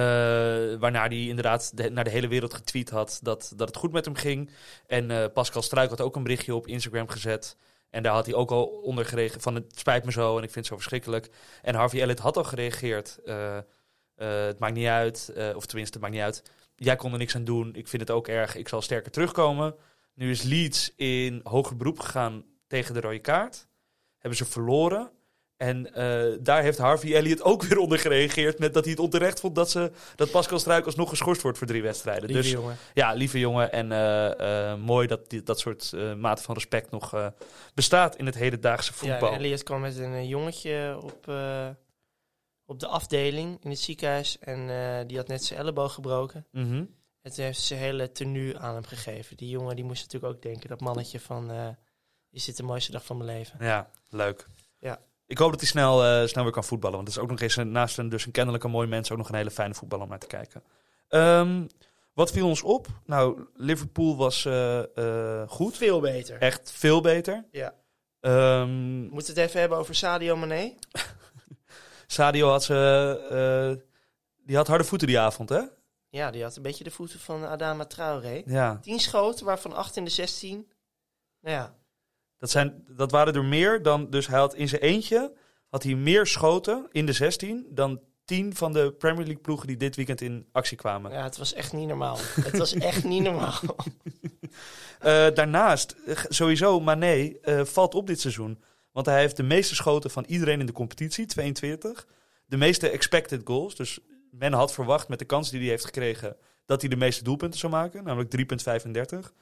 [0.79, 4.05] waarna hij inderdaad de- naar de hele wereld getweet had dat, dat het goed met
[4.05, 4.51] hem ging.
[4.87, 7.57] En eh, Pascal Struik had ook een berichtje op Instagram gezet.
[7.91, 10.51] En daar had hij ook al onder gereageerd van het spijt me zo en ik
[10.51, 11.31] vind het zo verschrikkelijk.
[11.63, 13.19] En Harvey Elliott had al gereageerd.
[13.25, 13.59] eh,
[14.17, 16.43] het maakt niet uit, of tenminste het maakt niet uit.
[16.77, 19.75] Jij kon er niks aan doen, ik vind het ook erg, ik zal sterker terugkomen.
[20.15, 23.67] Nu is Leeds in hoger beroep gegaan tegen de rode kaart.
[24.19, 25.11] Hebben ze verloren.
[25.63, 29.41] En eh, daar heeft Harvey Elliott ook weer onder gereageerd met dat hij het onterecht
[29.41, 32.25] vond dat, ze, dat Pascal Struik alsnog geschorst wordt voor drie wedstrijden.
[32.25, 32.77] Lieve dus jongen.
[32.95, 33.73] ja, lieve jongen.
[33.73, 37.33] En eh, eh, mooi dat die, dat soort mate van respect nog
[37.75, 39.33] bestaat in het hedendaagse Ja, voetbal.
[39.33, 41.33] en Elliot kwam met een jongetje op,
[42.65, 44.39] op de afdeling in het ziekenhuis.
[44.39, 46.47] En die had net zijn elleboog gebroken.
[46.51, 46.85] Mhm.
[47.21, 49.37] En toen heeft ze zijn hele tenue aan hem gegeven.
[49.37, 51.77] Die jongen die moest natuurlijk ook denken, dat mannetje van...
[52.31, 53.65] is dit de mooiste dag van mijn leven?
[53.65, 54.47] Ja, leuk.
[54.79, 55.01] Ja.
[55.33, 56.97] Ik hoop dat hij snel, eh, snel weer kan voetballen.
[56.97, 59.11] Want het is ook nog eens een, naast een, dus een kennelijk een mooi mens
[59.11, 60.63] ook nog een hele fijne voetballer om naar te kijken.
[61.09, 61.67] Ehm,
[62.13, 62.87] wat viel ons op?
[63.05, 65.77] Nou, Liverpool was eh, eh, goed.
[65.77, 66.39] Veel beter.
[66.41, 67.45] Echt veel beter.
[67.51, 67.75] Ja.
[68.21, 70.75] We moeten het even hebben over Sadio Mane.
[72.07, 73.85] Sadio had ze,
[74.45, 75.63] die had harde voeten die avond, hè?
[76.09, 78.43] Ja, die had een beetje de voeten van Adama Traoré.
[78.47, 80.71] Ja, 10 schoten, waarvan 8 in de 16.
[81.41, 81.75] Nou ja,
[82.43, 84.11] dat, zijn, dat waren er meer dan...
[84.11, 85.33] Dus hij had in zijn eentje
[85.69, 89.77] had hij meer schoten in de 16 dan 10 van de Premier League ploegen die
[89.77, 91.13] dit weekend in actie kwamen.
[91.13, 92.17] ja, het was echt niet normaal.
[92.19, 93.61] het was echt niet normaal.
[94.99, 98.63] Eh, daarnaast, eh, sowieso, Mané eh, valt op dit seizoen.
[98.93, 102.07] Want hij heeft de meeste schoten van iedereen in de competitie, 22.
[102.47, 103.77] De meeste expected goals.
[103.77, 103.99] Dus
[104.31, 106.37] men had verwacht met de kans die hij heeft gekregen...
[106.67, 108.31] dat hij de meeste doelpunten zou maken, namelijk
[109.25, 109.33] 3,35.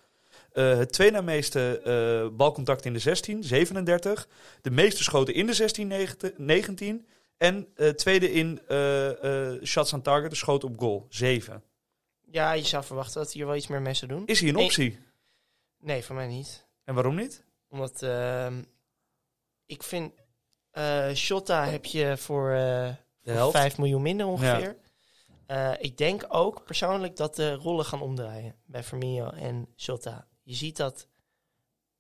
[0.52, 4.28] Eh het tweede na meeste eh, balcontact in de 16, 37.
[4.62, 6.34] De meeste schoten in de 16, 19.
[6.36, 7.06] 19.
[7.36, 8.60] En eh, tweede in
[9.64, 11.62] shots on target, de schoten op goal, 7.
[12.30, 14.26] Ja, je zou verwachten dat hij hier wel iets meer mee zou doen.
[14.26, 14.98] Is hij een optie?
[15.78, 16.66] Nee, voor mij niet.
[16.84, 17.44] En waarom niet?
[17.68, 18.62] Omdat ehm,
[19.66, 20.12] ik vind...
[21.14, 22.48] Shota heb je voor,
[23.22, 23.56] voor helft.
[23.56, 24.76] 5 miljoen minder ongeveer.
[25.78, 30.28] Ik denk ook persoonlijk dat de rollen gaan omdraaien bij Firmino en Shota.
[30.50, 31.08] Je ziet dat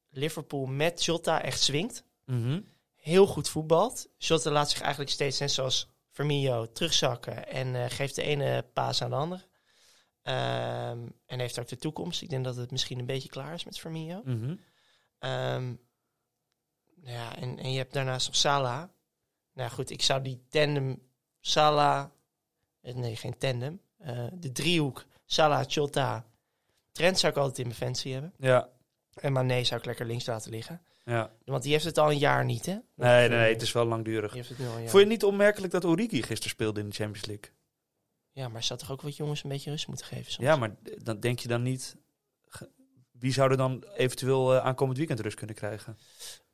[0.08, 2.04] Liverpool met Shota echt swingt.
[2.24, 2.60] Mhm.
[2.94, 4.08] Heel goed voetbalt.
[4.18, 9.02] Shota laat zich eigenlijk steeds net zoals Firmino terugzakken en eh, geeft de ene paas
[9.02, 9.46] aan de andere.
[10.22, 12.22] Ehm, en heeft ook de toekomst.
[12.22, 14.22] Ik denk dat het misschien een beetje klaar is met Firmino.
[14.24, 14.56] Mhm.
[15.18, 15.74] Ehm,
[17.02, 18.88] ja, en, en je hebt daarnaast nog Salah.
[19.52, 21.02] Nou goed, ik zou die tandem
[21.40, 22.10] Salah...
[22.80, 23.80] eh, Nee, geen tandem.
[23.98, 26.29] eh, de driehoek Salah, Chota,
[26.92, 28.32] Trent zou ik altijd in mijn fancy hebben.
[28.38, 28.68] Ja,
[29.14, 30.82] En Mané zou ik lekker links laten liggen.
[31.04, 31.30] ja.
[31.44, 32.72] Want die heeft het al een jaar niet, hè?
[32.94, 34.32] Nee, nee, nee, het is wel langdurig.
[34.32, 34.72] Heeft het nu al.
[34.72, 37.50] Vond je het niet opmerkelijk dat Origi gisteren speelde in de Champions League?
[38.32, 40.46] Ja, maar zou toch ook wat jongens een beetje rust moeten geven soms?
[40.46, 41.96] Ja, maar dan denk je dan niet...
[43.10, 45.98] Wie zou er dan eventueel eh, aankomend weekend rust kunnen krijgen?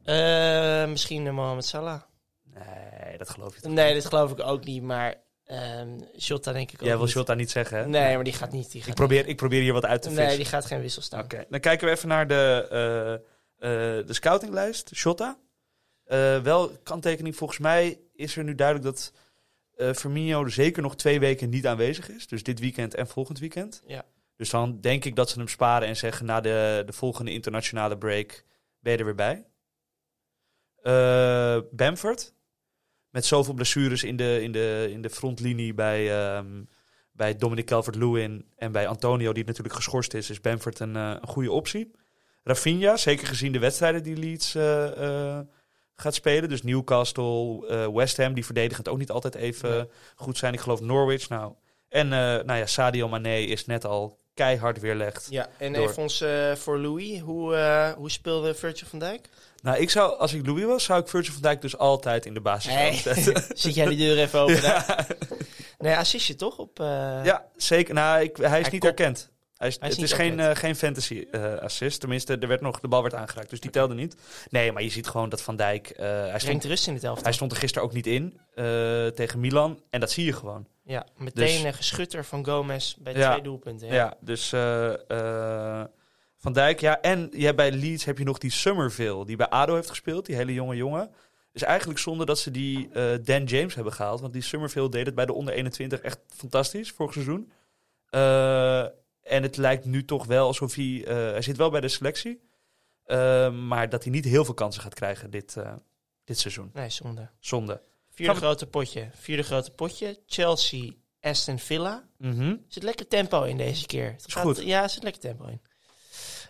[0.05, 2.03] Eh, misschien uh, Mohamed Salah.
[2.42, 4.83] Nee, dat geloof je toch Nee, dat geloof ik ook niet.
[4.83, 5.14] Maar
[5.46, 7.06] ehm Jota denk ik ook Jij wil.
[7.06, 7.87] Shota niet zeggen, hè?
[7.87, 8.72] Nee, maar die gaat niet.
[8.72, 10.26] Die gaat Ik probeer, ik probeer hier wat uit te vissen.
[10.26, 11.24] Nee, die gaat geen wissel staan.
[11.24, 13.14] Oké, dan kijken we even naar de, eh,
[13.98, 14.90] eh, de scoutinglijst.
[14.94, 15.38] Shota.
[16.04, 19.12] Eh, wel kanttekening, volgens mij is er nu duidelijk dat
[19.96, 22.26] Firmino er zeker nog twee weken niet aanwezig is.
[22.26, 23.82] Dus dit weekend en volgend weekend.
[23.87, 24.04] Ja.
[24.37, 27.98] Dus dan denk ik dat ze hem sparen en zeggen na de, de volgende internationale
[27.98, 28.44] break
[28.80, 29.46] ben je er weer bij.
[30.82, 32.35] Eh, Bamford.
[33.16, 36.64] Met zoveel blessures in de, in de, in de frontlinie bij, ehm,
[37.12, 41.29] bij Dominic Calvert-Lewin en bij Antonio, die natuurlijk geschorst is, is Bamford een, eh, een
[41.29, 41.90] goede optie.
[42.42, 45.46] Rafinha, zeker gezien de wedstrijden die Leeds eh, eh,
[45.94, 46.48] gaat spelen.
[46.48, 50.52] Dus Newcastle, West Ham, die verdedigend ook niet altijd even goed zijn.
[50.52, 51.29] Ik geloof Norwich.
[51.29, 51.52] Nou.
[51.88, 55.27] En nou ja, Sadio Mane is net al keihard weerlegd.
[55.31, 55.88] Ja, en Door.
[55.88, 57.20] even ons eh, voor Louis.
[57.20, 59.29] Hoe, eh, hoe speelde Virgil van Dijk?
[59.62, 62.35] Nou, ik zou, als ik Louis was, zou ik Virgil van Dijk dus altijd in
[62.35, 62.94] de basis Nee.
[62.94, 63.44] zetten.
[63.59, 64.62] Zit jij die deur even open?
[64.70, 65.07] daar?
[65.79, 66.59] Nee, assistje toch?
[66.59, 67.94] Op, eh, Ja, zeker.
[67.94, 69.31] Nou, ik, hij is Hij niet herkend.
[69.57, 71.27] Hij is, Hij is het is geen, geen fantasy
[71.61, 72.01] assist.
[72.01, 74.16] Tenminste, er werd nog, de bal werd aangeraakt, dus die telde niet.
[74.51, 75.92] Nee, maar je ziet gewoon dat Van Dijk...
[75.96, 77.25] hij, stond, rust in het elftal.
[77.25, 78.40] hij stond er gisteren ook niet in
[79.14, 79.83] tegen Milan.
[79.90, 80.66] En dat zie je gewoon.
[80.87, 83.31] Ja, meteen Dus- een geschutter van Gomez bij Ja.
[83.31, 83.88] twee doelpunten.
[83.88, 85.87] Ja, dus eh, eh,
[86.37, 86.81] Van Dijk.
[86.81, 89.88] Ja, en je hebt bij Leeds heb je nog die Somerville, die bij ADO heeft
[89.88, 90.27] gespeeld.
[90.27, 91.11] Die hele jonge jongen.
[91.53, 94.20] is eigenlijk zonde dat ze die eh, Dan James hebben gehaald.
[94.20, 97.53] Want die Somerville deed het bij de onder 21 echt fantastisch vorig seizoen.
[99.22, 101.03] En het lijkt nu toch wel alsof hij...
[101.07, 102.40] hij zit wel bij de selectie.
[103.53, 105.57] maar dat hij niet heel veel kansen gaat krijgen dit,
[106.25, 106.70] dit seizoen.
[106.75, 107.31] Nee, zonde.
[107.38, 107.81] Zonde.
[108.16, 109.09] Vierde Gaan grote potje.
[109.14, 110.22] Vierde grote potje.
[110.26, 112.09] Chelsea, Aston Villa.
[112.20, 114.11] Er zit lekker tempo in deze keer.
[114.12, 114.62] Het Is goed.
[114.62, 115.61] Ja, er zit lekker tempo in.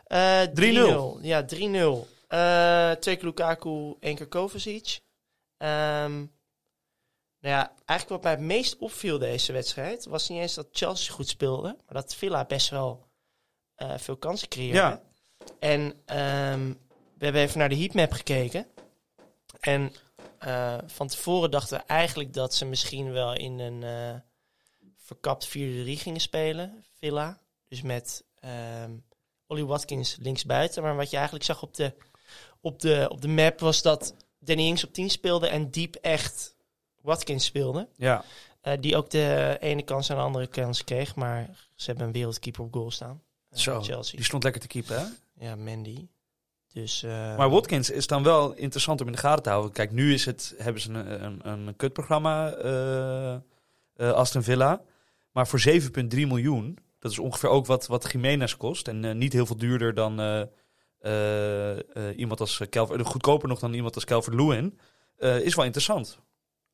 [0.05, 1.21] Eh 3-0.
[1.21, 1.23] 3-0.
[1.23, 2.07] Ja, 3-0.
[2.29, 5.01] Eh twee keer Lukaku, één keer Kovacic.
[5.57, 6.17] Ehm,
[7.41, 10.05] nou ja, eigenlijk wat mij het meest opviel deze wedstrijd...
[10.05, 11.69] was niet eens dat Chelsea goed speelde...
[11.69, 13.09] maar dat Villa best wel
[13.75, 14.77] eh, veel kansen creëerde.
[14.77, 15.03] Ja.
[15.59, 16.73] En ehm,
[17.19, 18.67] we hebben even naar de heatmap gekeken.
[19.61, 19.93] En
[20.47, 24.21] eh, van tevoren dachten we eigenlijk dat ze misschien wel in een eh
[24.97, 26.85] verkapt 4-3 gingen spelen.
[26.99, 27.41] Villa.
[27.69, 28.91] Dus met ehm
[29.47, 30.83] Ollie Watkins linksbuiten.
[30.83, 31.95] Maar wat je eigenlijk zag op de,
[32.61, 36.57] op de, op de map was dat Danny Ings op 10 speelde en Diep echt
[37.01, 37.89] Watkins speelde.
[37.97, 38.25] Ja.
[38.61, 41.15] Eh, die ook de ene kans en de andere kans kreeg.
[41.15, 43.23] Maar ze hebben een wereldkeeper op goal staan.
[43.51, 44.17] Zo, Chelsea.
[44.17, 45.07] die stond lekker te keepen, hè?
[45.47, 46.07] Ja, Mandy.
[46.77, 49.73] Dus, eh, Maar Watkins is dan wel interessant om in de gaten te houden.
[49.73, 54.83] Kijk, nu is het, hebben ze een, een, een kutprogramma, eh, Aston Villa.
[55.33, 58.89] Maar voor 7,3 miljoen, dat is ongeveer ook wat, wat Jiménez kost.
[58.89, 60.13] En niet heel veel duurder dan
[62.17, 64.79] iemand als Calvert, goedkoper nog dan iemand als Calvert-Lewin.
[65.17, 66.19] eh, is wel interessant.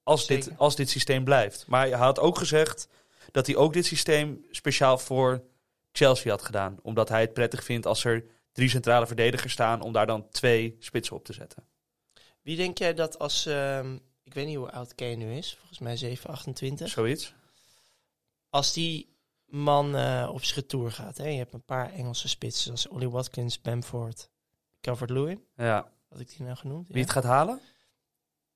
[0.03, 1.65] Als dit, als dit systeem blijft.
[1.69, 2.89] Maar hij had ook gezegd,
[3.31, 5.43] dat hij ook dit systeem speciaal voor
[5.93, 6.79] Chelsea had gedaan.
[6.83, 10.77] Omdat hij het prettig vindt als er drie centrale verdedigers staan om daar dan twee
[10.79, 11.65] spitsen op te zetten.
[12.43, 13.47] Wie denk jij dat als...
[13.47, 15.55] ehm, ik weet niet hoe oud Kane nu is.
[15.59, 16.89] Volgens mij 7, 28.
[16.89, 17.35] Zoiets.
[18.51, 21.17] Als die man eh, op zijn retour gaat.
[21.17, 21.29] Hè?
[21.29, 22.65] Je hebt een paar Engelse spitsen.
[22.65, 24.31] Zoals Ollie Watkins, Bamford,
[24.81, 25.45] Calvert-Lewin.
[25.57, 25.91] Ja.
[26.09, 26.89] Had ik die nou genoemd?
[26.89, 27.61] Wie het gaat halen?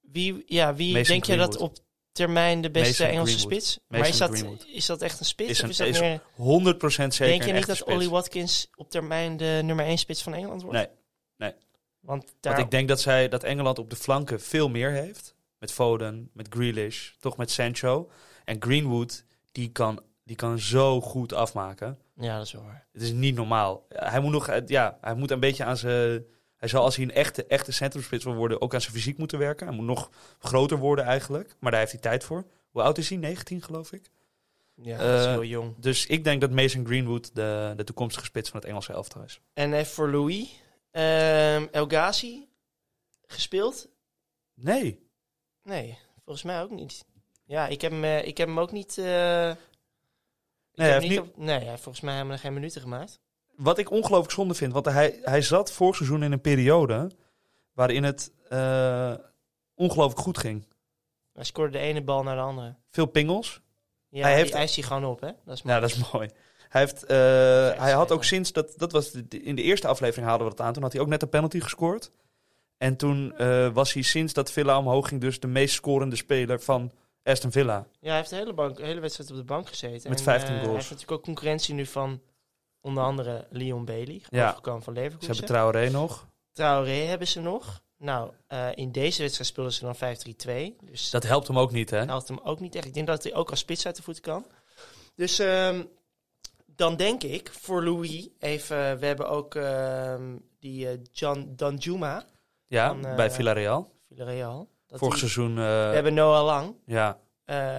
[0.01, 1.79] Wie, ja, wie Mason denk je dat op
[2.17, 3.63] termijn de beste Mason Engelse Greenwood.
[3.63, 3.79] spits?
[3.89, 4.67] Mason maar is dat, Greenwood.
[4.69, 5.51] is dat echt een spits?
[5.51, 7.85] Is of is dat is meer, 100% zeker denk je niet dat.
[7.85, 10.77] Ollie Watkins op termijn de nummer 1 spits van Engeland wordt?
[10.77, 10.89] Nee,
[11.37, 11.53] nee.
[12.01, 15.35] Want daar, Want ik denk dat, zij, dat Engeland op de flanken veel meer heeft.
[15.59, 18.11] Met Foden, met Grealish, toch met Sancho.
[18.45, 21.99] En Greenwood, die kan, die kan zo goed afmaken.
[22.17, 22.87] Ja, dat is wel waar.
[22.93, 23.87] Het is niet normaal.
[23.89, 26.25] Hij moet nog, ja, hij moet een beetje aan zijn.
[26.57, 29.39] Hij zal als hij een echte, echte centrumspits wil worden, ook aan zijn fysiek moeten
[29.39, 29.67] werken.
[29.67, 31.57] Hij moet nog groter worden eigenlijk.
[31.61, 32.45] Maar daar heeft hij tijd voor.
[32.71, 33.19] Hoe oud is hij?
[33.19, 34.11] 19 geloof ik.
[34.75, 35.75] Ja, dat is Eh, heel jong.
[35.79, 39.41] Dus ik denk dat Mason Greenwood de, de toekomstige spits van het Engelse elftal is.
[39.53, 40.61] En even voor Louis.
[40.91, 42.49] ehm El Ghazi
[43.27, 43.89] gespeeld?
[44.55, 45.09] Nee.
[45.63, 47.05] Nee, volgens mij ook niet.
[47.45, 48.99] Ja, ik heb hem, eh, ik heb hem ook niet...
[48.99, 53.21] eh, hij heeft niet- op- nee, hij heeft volgens mij helemaal geen minuten gemaakt.
[53.57, 57.11] Wat ik ongelooflijk zonde vind, want hij, hij zat vorig seizoen in een periode
[57.73, 59.13] waarin het eh,
[59.75, 60.67] ongelooflijk goed ging.
[61.33, 62.75] Hij scoorde de ene bal naar de andere.
[62.91, 63.61] Veel pingels.
[64.09, 65.31] Ja, Hij heeft- die eist hij gewoon op, hè?
[65.45, 65.75] Dat is mooi.
[65.77, 66.29] Ja, dat is mooi.
[66.69, 67.17] Hij, heeft, eh,
[67.83, 70.67] hij had ook sinds dat, dat was de- in de eerste aflevering haalden we dat
[70.67, 70.73] aan.
[70.73, 72.11] Toen had hij ook net een penalty gescoord.
[72.79, 76.61] En toen eh, was hij sinds dat Villa omhoog ging, dus de meest scorende speler
[76.61, 76.93] van
[77.23, 77.87] Aston Villa.
[78.01, 80.11] Ja, hij heeft de hele, bank, de hele wedstrijd op de bank gezeten.
[80.11, 80.67] Met En, 15 eh, goals.
[80.67, 82.21] Hij heeft natuurlijk ook concurrentie nu van
[82.87, 84.23] onder andere Leon Bailey.
[84.29, 84.59] Ja.
[84.63, 85.27] Van Ze Leverkusen.
[85.37, 86.27] hebben Traoré nog.
[86.53, 87.83] Traoré hebben ze nog.
[87.99, 90.77] Nou, eh, in deze wedstrijd speelden ze dan 5-3-2.
[90.91, 92.05] Dus Dat helpt hem ook niet, hè?
[92.05, 92.85] helpt hem ook niet echt.
[92.85, 94.47] Ik denk dat hij ook als spits uit de voeten kan.
[95.15, 95.85] Dus ehm,
[96.67, 98.99] dan denk ik voor Louis even...
[98.99, 102.25] We hebben ook ehm, die eh, John Danjuma,
[102.67, 103.93] ja, van, eh, bij Villarreal.
[104.09, 104.69] Villarreal.
[104.87, 105.63] Dat Vorig die- seizoen, We
[105.95, 106.75] hebben Noah Lang.
[106.87, 107.19] ja,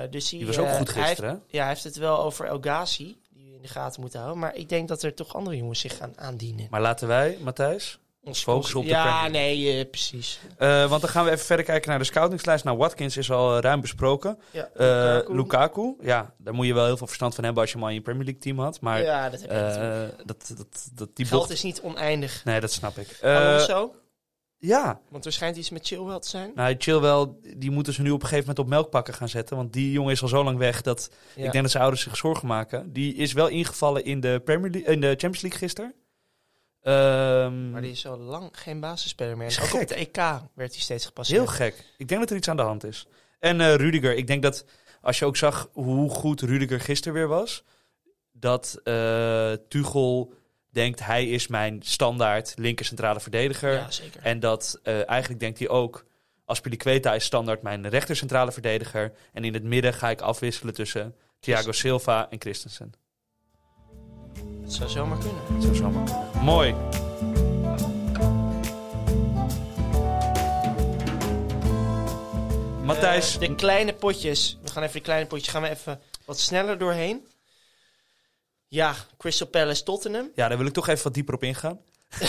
[0.10, 1.43] dus die, die was ook goed heeft- gisteren?
[1.48, 3.17] Ja, hij heeft het wel over El Ghazi,
[3.67, 4.41] de gaten moeten houden.
[4.41, 6.67] Maar ik denk dat er toch andere jongens zich gaan aandienen.
[6.69, 10.39] Maar laten wij, Matthijs, Ons focussen op de Ja, Premier nee, eh, precies.
[10.58, 12.63] Eh, want dan gaan we even verder kijken naar de scoutingslijst.
[12.63, 14.39] Nou, Watkins is al eh, ruim besproken.
[14.51, 15.36] Ja, Lukaku.
[15.36, 15.95] Lukaku.
[16.01, 17.97] ja, daar moet je wel heel veel verstand van hebben als je hem al in
[17.97, 18.82] je Premier League team had.
[18.82, 20.27] Maar ja, dat heb je natuurlijk.
[20.27, 21.53] dat, dat, dat, die Geld bocht...
[21.53, 22.41] is niet oneindig.
[22.45, 23.19] Nee, dat snap ik.
[23.21, 23.95] Alonso,
[24.60, 26.52] ja, want er schijnt iets met Chilwell te zijn.
[26.56, 29.56] nou, Chilwell, die moeten ze nu op een gegeven moment op melkpakken gaan zetten.
[29.58, 31.46] Want die jongen is al zo lang weg dat Ja.
[31.46, 32.93] ik denk dat zijn ouders zich zorgen maken.
[32.93, 35.93] Die is wel ingevallen in de, Premier League, in de Champions League gisteren.
[36.82, 39.48] Ehm, Maar die is al lang geen basisspeler meer.
[39.48, 39.74] En ook gek.
[39.74, 40.15] op het EK
[40.54, 41.39] werd hij steeds gepasseerd.
[41.39, 41.84] Heel gek.
[41.98, 43.08] Ik denk dat er iets aan de hand is.
[43.39, 44.65] En eh Rudiger, ik denk dat
[45.02, 47.63] als je ook zag hoe goed Rudiger gisteren weer was,
[48.32, 50.34] dat eh Tuchel
[50.78, 53.74] denkt hij is mijn standaard linker centrale verdediger.
[53.74, 54.22] Ja, zeker.
[54.24, 56.06] En dat eh, eigenlijk denkt hij ook,
[56.46, 59.13] Aspilicueta is standaard mijn rechter centrale verdediger.
[59.34, 62.92] En in het midden ga ik afwisselen tussen Thiago Silva en Christensen.
[64.62, 65.42] Dat zou zomaar kunnen.
[65.54, 66.44] Dat zou zomaar kunnen.
[66.44, 66.76] Mooi.
[72.84, 74.58] Matthijs, Eh, de kleine potjes.
[74.63, 75.50] We gaan even de kleine potjes.
[75.50, 77.26] Gaan we even wat sneller doorheen.
[78.67, 80.30] Ja, Crystal Palace Tottenham.
[80.36, 81.80] Ja, daar wil ik toch even wat dieper op ingaan.
[82.17, 82.19] 3-0.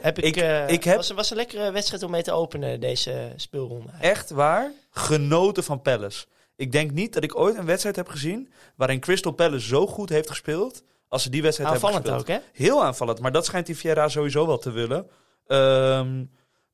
[0.00, 2.80] Heb ik, Ik- eh, ik heb- was, was een lekkere wedstrijd om mee te openen,
[2.80, 3.90] deze speelronde.
[4.00, 6.26] echt waar genoten van Palace.
[6.56, 10.08] Ik denk niet dat ik ooit een wedstrijd heb gezien waarin Crystal Palace zo goed
[10.08, 12.44] heeft gespeeld als ze die wedstrijd Aanvallend hebben ook, gespeeld.
[12.56, 12.64] hè?
[12.64, 15.08] Heel aanvallend, maar dat schijnt die Vieira sowieso wel te willen.
[15.46, 16.24] Ehm,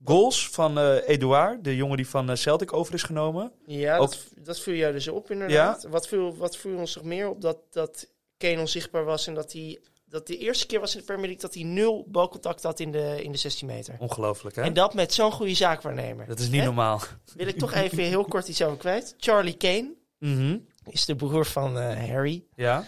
[0.05, 3.53] goals van eh Eduard, de jongen die van eh, Celtic over is genomen.
[3.67, 5.87] Ja, Ook- dat, dat viel jou dus op inderdaad.
[5.91, 7.41] Wat, viel, wat viel ons nog meer op?
[7.41, 9.81] Dat, dat Kane onzichtbaar was en dat hij...
[10.05, 12.93] Dat de eerste keer was in de Premier League dat hij nul balcontact had in
[12.93, 13.97] de, in de 16 meter.
[13.99, 14.63] Ongelooflijk, hè?
[14.63, 16.27] En dat met zo'n goede zaakwaarnemer.
[16.27, 16.65] Dat is niet Hè?
[16.67, 17.01] normaal.
[17.37, 19.15] Wil ik toch even heel kort iets over kwijt.
[19.19, 20.59] Charlie Kane Mhm.
[20.85, 22.45] is de broer van eh, Harry.
[22.55, 22.85] Ja.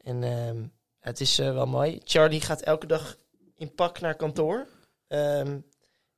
[0.00, 0.62] En ehm,
[1.00, 2.00] het is wel mooi.
[2.04, 3.16] Charlie gaat elke dag
[3.56, 4.66] in pak naar kantoor.
[5.08, 5.58] Ehm,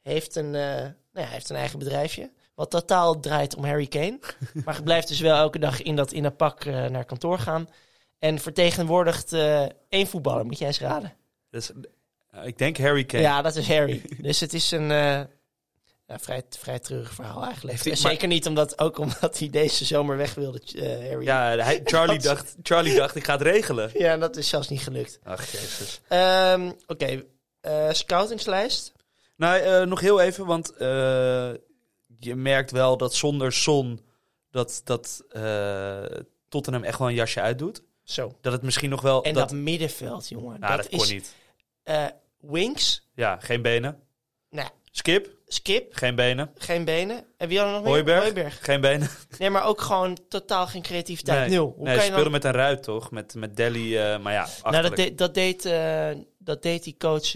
[0.02, 0.76] heeft, een, eh,
[1.12, 2.30] nou ja, heeft een eigen bedrijfje.
[2.54, 4.18] Wat totaal draait om Harry Kane.
[4.64, 7.68] maar blijft dus wel elke dag in dat, in dat pak eh, naar kantoor gaan.
[8.18, 10.44] En vertegenwoordigt eh, één voetballer.
[10.44, 11.14] Moet jij eens raden?
[11.50, 11.70] Dus,
[12.44, 13.22] ik denk Harry Kane.
[13.22, 14.02] Ja, dat is Harry.
[14.20, 14.88] dus het is een
[16.06, 17.78] ja, vrij, vrij treurig verhaal eigenlijk.
[17.96, 20.60] Zeker niet omdat, ook omdat hij deze zomer weg wilde,
[21.08, 21.24] Harry.
[21.24, 23.90] Ja, hij, Charlie, dacht, Charlie dacht, ik ga het regelen.
[23.94, 25.18] ja, dat is zelfs niet gelukt.
[25.22, 26.00] Ach, jezus.
[26.08, 27.24] Ehm, Oké,
[27.60, 28.92] eh, scoutingslijst.
[29.36, 31.50] Nou, eh, nog heel even, want eh,
[32.18, 34.00] je merkt wel dat zonder Son
[34.50, 36.04] dat, dat eh,
[36.48, 37.82] Tottenham echt wel een jasje uitdoet.
[38.02, 38.36] Zo.
[38.40, 39.24] Dat het misschien nog wel...
[39.24, 40.60] En dat, dat, middenveld, jongen.
[40.60, 41.34] nou, dat, dat kon is niet.
[42.40, 44.00] Winks, Ja, geen benen.
[44.50, 46.50] nou, Skip, Skip, geen benen.
[46.54, 47.24] geen benen.
[47.36, 48.34] En wie hadden nog Hooiberg?
[48.34, 48.58] meer?
[48.60, 49.08] Geen benen.
[49.38, 51.40] Nee, maar ook gewoon totaal geen creativiteit.
[51.40, 51.48] Nee.
[51.48, 51.72] Nul.
[51.76, 52.32] Hoe nee, kan je speelden dan...
[52.32, 53.10] met een ruit, toch?
[53.10, 54.96] Met, met Delhi, maar ja, Nou, dat, achterlijk.
[54.96, 55.62] deed dat, deed,
[56.38, 57.32] dat deed die coach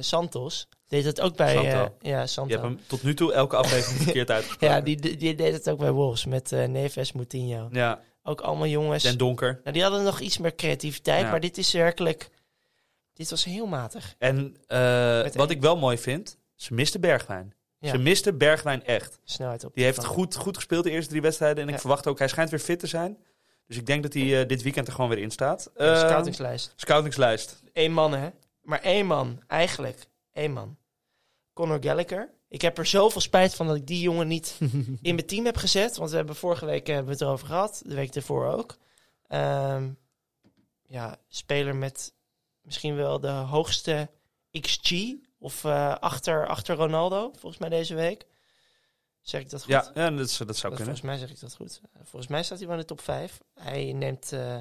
[0.00, 0.68] Santos.
[0.90, 1.52] Deed dat ook bij...
[1.54, 1.68] Santo.
[1.70, 2.50] eh, ja, Je Santo.
[2.52, 4.76] hebt hem tot nu toe elke aflevering verkeerd uitgesproken.
[4.76, 7.68] Ja, die, die, deed het ook bij Wolves met eh Neves Moutinho.
[7.72, 9.02] Ja, Ook allemaal jongens.
[9.02, 9.60] Den Donker.
[9.62, 11.30] Nou, die hadden nog iets meer creativiteit, Ja.
[11.30, 12.30] maar dit is werkelijk...
[13.12, 14.14] Dit was heel matig.
[14.18, 14.78] En eh,
[15.22, 15.50] wat één.
[15.50, 17.54] ik wel mooi vind, ze miste Bergwijn.
[17.78, 17.90] Ja.
[17.90, 19.18] Ze miste Bergwijn echt.
[19.24, 19.74] Snelheid op.
[19.74, 21.62] Die heeft goed, goed gespeeld de eerste drie wedstrijden.
[21.62, 21.80] En ik Ja.
[21.80, 23.18] verwacht ook, hij schijnt weer fit te zijn.
[23.66, 25.70] Dus ik denk dat hij dit weekend er gewoon weer in staat.
[25.76, 26.72] Eh, scoutingslijst.
[26.76, 27.62] scoutingslijst.
[27.72, 28.28] Eén man, hè?
[28.62, 29.98] Maar één man, eigenlijk.
[30.32, 30.76] Één man.
[31.60, 32.30] Conor Gallagher.
[32.48, 34.56] Ik heb er zoveel spijt van dat ik die jongen niet
[35.02, 35.96] in mijn team heb gezet.
[35.96, 37.82] Want we hebben vorige week eh, hebben we het erover gehad.
[37.86, 38.76] De week ervoor ook.
[39.26, 39.90] Ehm,
[40.86, 42.14] ja, speler met
[42.62, 44.10] misschien wel de hoogste
[44.60, 44.92] XG.
[45.38, 48.26] Of eh, achter, achter Ronaldo, volgens mij deze week.
[49.20, 49.70] Zeg ik dat goed?
[49.70, 50.84] Ja, ja dat, is- dat zou Dat- kunnen.
[50.84, 51.80] volgens mij zeg ik dat goed.
[52.02, 53.40] Volgens mij staat hij wel in de top 5.
[53.54, 54.58] Hij neemt eh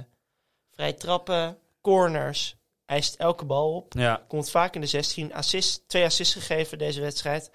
[0.72, 2.56] vrij trappen, corners.
[2.90, 3.94] Hij eist elke bal op.
[3.94, 5.34] Ja, Komt vaak in de 16.
[5.34, 7.52] Assist, twee assists gegeven deze wedstrijd.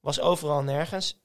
[0.00, 1.20] Was overal nergens.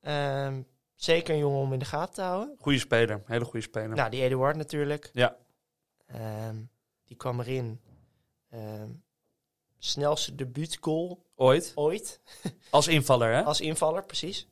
[0.00, 0.62] Ehm,
[0.94, 2.56] zeker een jongen om in de gaten te houden.
[2.60, 3.22] goede speler.
[3.26, 3.96] Hele goede speler.
[3.96, 5.10] Nou, die Eduard natuurlijk.
[5.12, 5.36] Ja.
[6.06, 6.56] Ehm,
[7.04, 7.80] die kwam erin.
[8.50, 8.90] Ehm,
[9.78, 11.72] snelste debuutgoal Ooit.
[11.74, 12.20] ooit.
[12.70, 13.42] Als invaller, hè?
[13.42, 14.48] Als invaller, precies.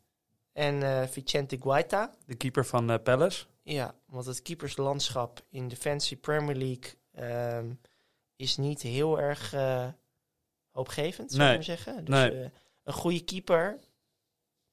[0.52, 2.14] En eh Vicente Guaita.
[2.26, 3.44] De keeper van eh, Palace.
[3.62, 6.94] Ja, want het keeperslandschap in de Fancy Premier League
[8.36, 9.86] is niet heel erg eh,
[10.70, 12.04] hoopgevend, zou Nee, ik maar zeggen.
[12.04, 12.30] Dus nee.
[12.30, 12.48] eh,
[12.84, 13.78] een goede keeper,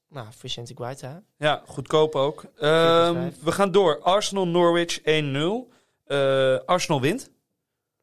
[0.08, 1.22] nou, Vicente Guaita.
[1.36, 2.44] Ja, goedkoop ook.
[2.56, 4.00] Ehm, we gaan door.
[4.02, 5.72] Arsenal-Norwich 1-0.
[6.04, 7.30] Eh, Arsenal wint.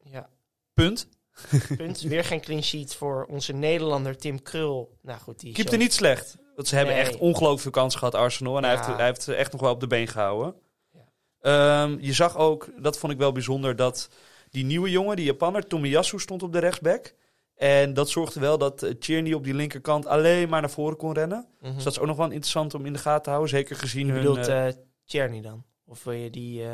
[0.04, 0.28] Ja,
[0.74, 1.08] Punt.
[1.76, 2.00] punt.
[2.00, 4.98] Weer geen clean sheet voor onze Nederlander Tim Krul.
[5.02, 6.36] Nou goed, die Keepte niet slecht.
[6.54, 7.04] Want ze hebben Nee.
[7.04, 8.56] echt ongelooflijk veel kansen gehad, Arsenal.
[8.56, 10.54] En hij, heeft, hij heeft echt nog wel op de been gehouden.
[10.90, 11.04] Ja.
[11.40, 14.08] Ehm, je zag ook, dat vond ik wel bijzonder, dat
[14.52, 17.14] die nieuwe jongen, die Japanner, Tomiyasu, stond op de rechtsback.
[17.54, 21.12] En dat zorgde wel dat eh, Tierney op die linkerkant alleen maar naar voren kon
[21.12, 21.46] rennen.
[21.60, 21.74] Mhm.
[21.74, 23.50] Dus dat is ook nog wel interessant om in de gaten te houden.
[23.50, 24.22] Zeker gezien Je hun...
[24.22, 25.64] bedoelt eh, eh Tjerny dan?
[25.84, 26.70] Of wil je die eh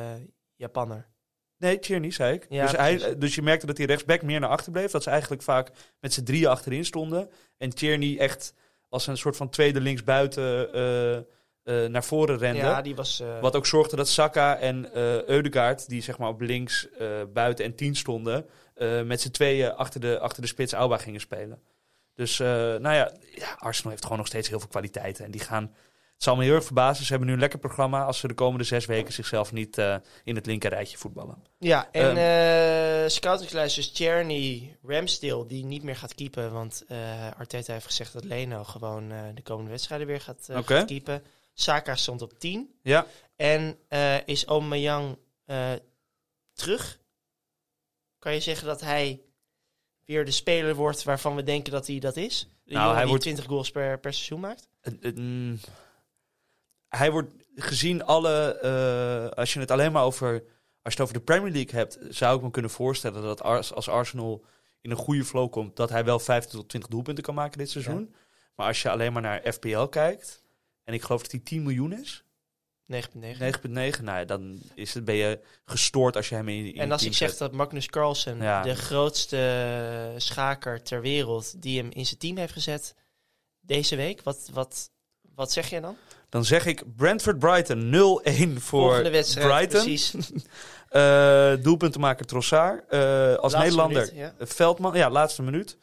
[0.54, 1.08] Japanner?
[1.56, 2.46] Nee, Tierney, zei ik.
[2.48, 4.90] Ja, dus, hij, dus je merkte dat die rechtsback meer naar achter bleef.
[4.90, 7.30] Dat ze eigenlijk vaak met z'n drieën achterin stonden.
[7.56, 8.54] En Tierney echt
[8.88, 10.72] als een soort van tweede linksbuiten
[11.68, 12.58] eh naar voren rende.
[12.58, 13.20] Ja, die was...
[13.20, 16.88] eh, Wat ook zorgde dat Saka en eh Eudegaard, die zeg maar op links
[17.32, 18.46] buiten en tien stonden,
[19.04, 21.62] met z'n tweeën achter de, achter de spits Alba gingen spelen.
[22.14, 25.24] Dus nou ja, ja, Arsenal heeft gewoon nog steeds heel veel kwaliteiten.
[25.24, 25.62] En die gaan,
[26.14, 28.34] het zal me heel erg verbazen, ze hebben nu een lekker programma als ze de
[28.34, 29.78] komende zes weken zichzelf niet
[30.24, 31.42] in het linker rijtje voetballen.
[31.58, 36.52] Ja, en scoutingslijst is Cherny Ramsdale, die niet meer gaat keepen.
[36.52, 36.84] Want
[37.38, 40.74] Arteta heeft gezegd dat Leno gewoon de komende wedstrijden weer gaat, Oké.
[40.76, 41.22] gaat keepen.
[41.60, 42.78] Saka stond op 10.
[42.82, 45.72] Ja, En eh, is Aubameyang eh
[46.52, 47.00] terug?
[48.18, 49.22] Kan je zeggen dat hij
[50.04, 52.48] weer de speler wordt waarvan we denken dat hij dat is?
[52.64, 54.68] De Nou, hij die wordt- 20 goals per, per seizoen maakt?
[55.14, 55.58] Mm,
[56.88, 58.58] hij wordt gezien alle.
[58.58, 60.32] eh, als je het alleen maar over.
[60.82, 63.88] Als je het over de Premier League hebt, zou ik me kunnen voorstellen dat als
[63.88, 64.44] Arsenal
[64.80, 67.70] in een goede flow komt, dat hij wel 15 tot 20 doelpunten kan maken dit
[67.70, 68.14] seizoen.
[68.54, 70.42] Maar als je alleen maar naar FPL kijkt,
[70.88, 72.22] en ik geloof dat hij 10 miljoen is,
[72.92, 72.96] 9,9.
[73.38, 76.92] 9,9, nou ja, dan is het, ben je gestoord als je hem in, in En
[76.92, 77.38] als ik zeg zet.
[77.38, 78.62] dat Magnus Carlsen, Ja.
[78.62, 82.94] de grootste schaker ter wereld, die hem in zijn team heeft gezet
[83.60, 84.90] deze week, wat, wat,
[85.34, 85.96] wat zeg je dan?
[86.28, 89.82] Dan zeg ik Brentford Brighton 0-1 voor Volgende wedstrijd, Brighton.
[89.84, 90.12] precies.
[90.88, 92.88] Eh doelpuntenmaker Trossard.
[92.88, 92.98] Eh,
[93.34, 94.46] als Laatste Nederlander minuut, ja.
[94.46, 94.94] Veldman.
[94.94, 95.76] Ja, laatste minuut.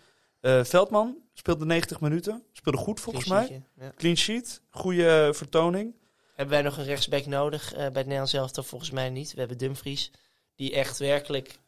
[0.45, 2.43] Eh, Veldman speelde 90 minuten.
[2.53, 3.63] Speelde goed volgens Clean mij.
[3.79, 3.93] ja.
[3.95, 4.61] Clean sheet.
[4.69, 5.95] Goede vertoning.
[6.35, 8.63] Hebben wij nog een rechtsback nodig eh, bij het Nederlands elftal?
[8.63, 9.33] Volgens mij niet.
[9.33, 10.11] We hebben Dumfries,
[10.55, 11.59] die echt werkelijk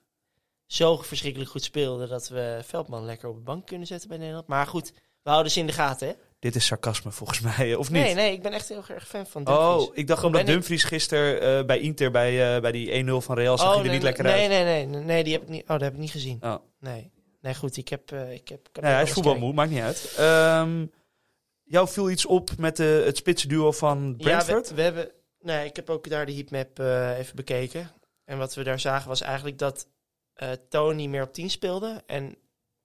[0.65, 4.47] zo verschrikkelijk goed speelde dat we Veldman lekker op de bank kunnen zetten bij Nederland.
[4.47, 6.13] Maar goed, we houden ze in de gaten, hè?
[6.39, 8.03] Dit is sarcasme volgens mij, of niet?
[8.03, 9.87] Nee, nee, ik ben echt heel erg fan van Dumfries.
[9.87, 10.45] Oh, ik dacht omdat.
[10.45, 13.83] Dumfries gisteren eh, bij Inter bij, eh, bij die 1-0 van Real zag oh, er
[13.83, 14.49] nee, niet lekker nee, uit.
[14.49, 15.61] nee, nee, nee, nee, die heb ik niet.
[15.61, 16.37] Oh, dat heb ik niet gezien.
[16.41, 16.55] Oh.
[16.79, 17.11] Nee,
[17.47, 18.69] nee, goed, ik heb, eh, ik heb.
[18.81, 20.13] Nee, hij is voetbalmoe, maakt niet uit.
[20.17, 20.85] Ehm,
[21.63, 24.69] jou viel iets op met de, het spitsenduo van Ja, Brentford?
[24.69, 25.11] we, we hebben.
[25.39, 27.91] Nee, ik heb ook daar de heatmap eh even bekeken.
[28.25, 29.87] En wat we daar zagen was eigenlijk dat
[30.33, 32.03] eh, Tony meer op 10 speelde.
[32.05, 32.35] En,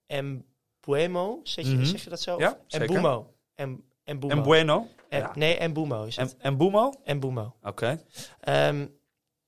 [0.05, 0.45] en
[0.79, 1.85] Buemo, zeg je, Mhm.
[1.85, 2.37] zeg je dat zo?
[2.39, 2.87] Ja, en.
[2.87, 3.33] Bumo.
[3.55, 4.33] En, en Bumo.
[4.33, 4.87] en Bueno?
[5.09, 5.31] En, Ja.
[5.35, 6.35] Nee, en Boemo is het.
[6.35, 6.93] En, en Boemo?
[7.03, 7.55] En Boemo.
[7.63, 8.01] Oké.
[8.39, 8.87] Ehm,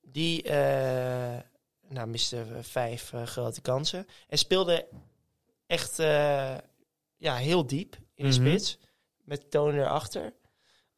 [0.00, 0.42] die
[1.88, 4.06] nou, miste eh, vijf eh, grote kansen.
[4.28, 4.88] En speelde
[5.66, 6.56] echt eh,
[7.16, 8.48] ja, heel diep in de Mhm.
[8.48, 8.78] spits.
[9.24, 10.34] Met Tony erachter.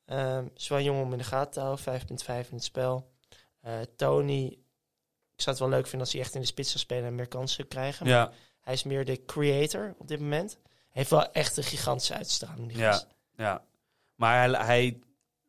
[0.05, 1.85] Ehm is wel jong om in de gaten te houden.
[1.85, 3.11] 5.5 in het spel.
[3.97, 4.45] Tony,
[5.35, 7.15] ik zou het wel leuk vinden als hij echt in de spits zou spelen en
[7.15, 8.07] meer kansen krijgen.
[8.07, 10.59] Maar Ja, Hij is meer de creator op dit moment.
[10.89, 12.69] Heeft wel echt een gigantische uitstraling.
[12.69, 12.93] Die Ja.
[12.93, 13.07] gast.
[13.37, 13.65] ja.
[14.15, 14.99] Maar hij, hij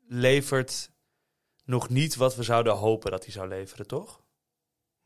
[0.07, 0.91] levert
[1.65, 4.21] nog niet wat we zouden hopen dat hij zou leveren, toch?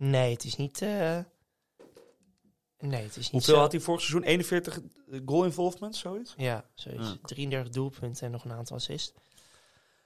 [0.10, 0.82] Nee, het is niet...
[0.82, 1.20] eh,
[2.80, 3.60] nee, het is niet Hoeveel zo.
[3.60, 4.24] had hij vorig seizoen?
[4.24, 4.80] 41
[5.26, 6.34] goal involvement, zoiets?
[6.38, 7.10] Ja, zoiets.
[7.10, 7.18] Ja.
[7.22, 9.14] 33 doelpunten en nog een aantal assists.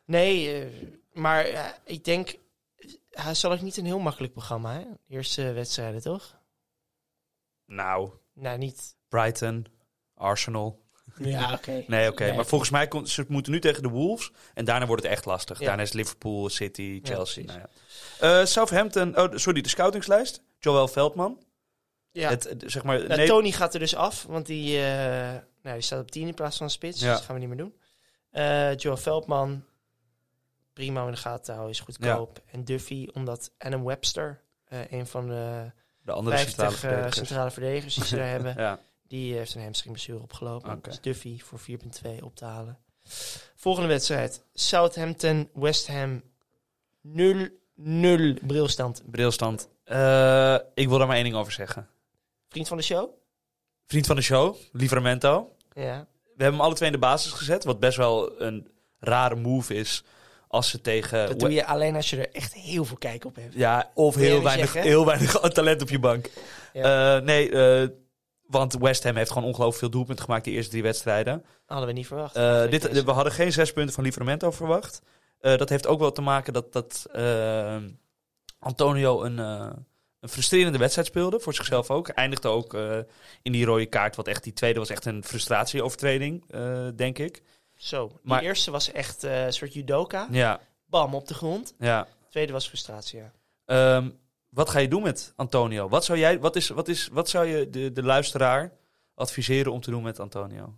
[0.05, 2.35] Nee, eh, maar eh, ik denk...
[3.09, 4.85] Hij zal ook niet een heel makkelijk programma, hè?
[5.07, 6.41] Eerste wedstrijden, toch?
[7.65, 8.95] Nou, Nou, niet...
[9.07, 9.65] Brighton,
[10.13, 10.85] Arsenal.
[11.19, 11.83] Ja, oké.
[11.87, 12.23] Nee, oké.
[12.23, 14.31] Nee, maar volgens mij ze moeten nu tegen de Wolves.
[14.53, 15.59] En daarna wordt het echt lastig.
[15.59, 15.65] Ja.
[15.65, 17.43] Daarna is Liverpool, City, Chelsea.
[17.43, 17.69] nou ja.
[18.39, 20.41] Eh, Southampton, oh, sorry, de scoutingslijst.
[20.59, 21.43] Joel Veldman.
[22.11, 22.29] Ja.
[22.29, 24.83] Het, zeg maar, Nou, nee, Tony gaat er dus af, want die, eh,
[25.61, 26.99] nou, die staat op 10 in plaats van spits.
[26.99, 27.05] Ja.
[27.07, 27.75] Dus dat gaan we niet meer doen.
[28.31, 29.63] Eh Joel Veldman,
[30.73, 32.41] prima in de gaten te houden, is goedkoop.
[32.51, 34.41] En Duffy, omdat Adam Webster,
[34.89, 37.15] een van de de andere centrale 50 verdedigers.
[37.27, 38.79] centrale verdedigers die ze daar hebben, Ja.
[39.07, 40.79] Die heeft een hamstringblessure opgelopen.
[40.81, 42.77] Dus Duffy voor 4.2 op te halen.
[43.55, 46.23] Volgende wedstrijd, Southampton, West Ham,
[47.03, 47.13] 0-0
[48.41, 49.03] brilstand.
[49.05, 49.69] Brilstand.
[49.83, 51.87] Eh, ik wil daar maar één ding over zeggen.
[52.49, 53.09] Vriend van de show?
[53.85, 55.55] Vriend van de show, Livramento.
[55.73, 56.07] Ja.
[56.37, 57.63] We hebben hem alle twee in de basis gezet.
[57.63, 58.67] Wat best wel een
[58.99, 60.03] rare move is.
[60.47, 61.27] Als ze tegen...
[61.27, 63.53] Dat doe je alleen als je er echt heel veel kijk op hebt.
[63.53, 64.91] Ja, of heel weinig, zeggen?
[64.91, 66.29] heel weinig talent op je bank.
[66.73, 67.15] Ja.
[67.15, 67.87] Eh, nee, eh,
[68.47, 71.45] want West Ham heeft gewoon ongelooflijk veel doelpunten gemaakt die eerste drie wedstrijden.
[71.65, 72.35] Hadden we niet verwacht.
[72.35, 75.01] Eh, dit, we hadden geen zes punten van Livramento verwacht.
[75.39, 77.77] Eh, dat heeft ook wel te maken dat, dat eh,
[78.59, 81.39] Antonio een, een frustrerende wedstrijd speelde.
[81.39, 82.07] Voor zichzelf ook.
[82.07, 82.73] Eindigde ook
[83.41, 84.15] in die rode kaart.
[84.15, 86.45] Wat echt die tweede was echt een frustratieovertreding,
[86.95, 87.41] denk ik.
[87.75, 90.27] Zo, die Maar- eerste was echt een soort judoka.
[90.31, 91.73] Ja, Bam, op de grond.
[91.79, 92.03] ja.
[92.03, 93.31] De tweede was frustratie, ja.
[93.65, 94.09] Ehm,
[94.49, 95.89] wat ga je doen met Antonio?
[95.89, 98.71] Wat zou, jij, wat is, wat is, wat zou je de, de luisteraar
[99.13, 100.75] adviseren om te doen met Antonio?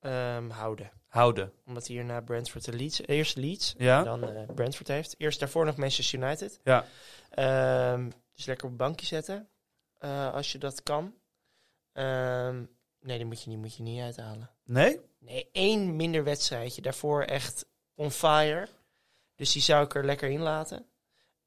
[0.00, 0.90] Ehm, houden.
[1.06, 1.52] Houden.
[1.66, 4.02] Omdat hij hier naar Brentford de Leeds, eerst Leeds, Ja?
[4.02, 5.14] dan eh, Brentford heeft.
[5.18, 6.60] Eerst daarvoor nog Manchester United.
[6.64, 6.84] Ja.
[7.30, 9.48] Ehm, dus lekker op een bankje zetten,
[9.98, 11.14] eh, als je dat kan.
[11.92, 12.64] Ehm,
[13.00, 14.50] nee, die moet je niet, moet je niet uithalen.
[14.64, 15.00] Nee?
[15.18, 16.82] Nee, één minder wedstrijdje.
[16.82, 18.68] Daarvoor echt on fire.
[19.34, 20.86] Dus die zou ik er lekker in laten.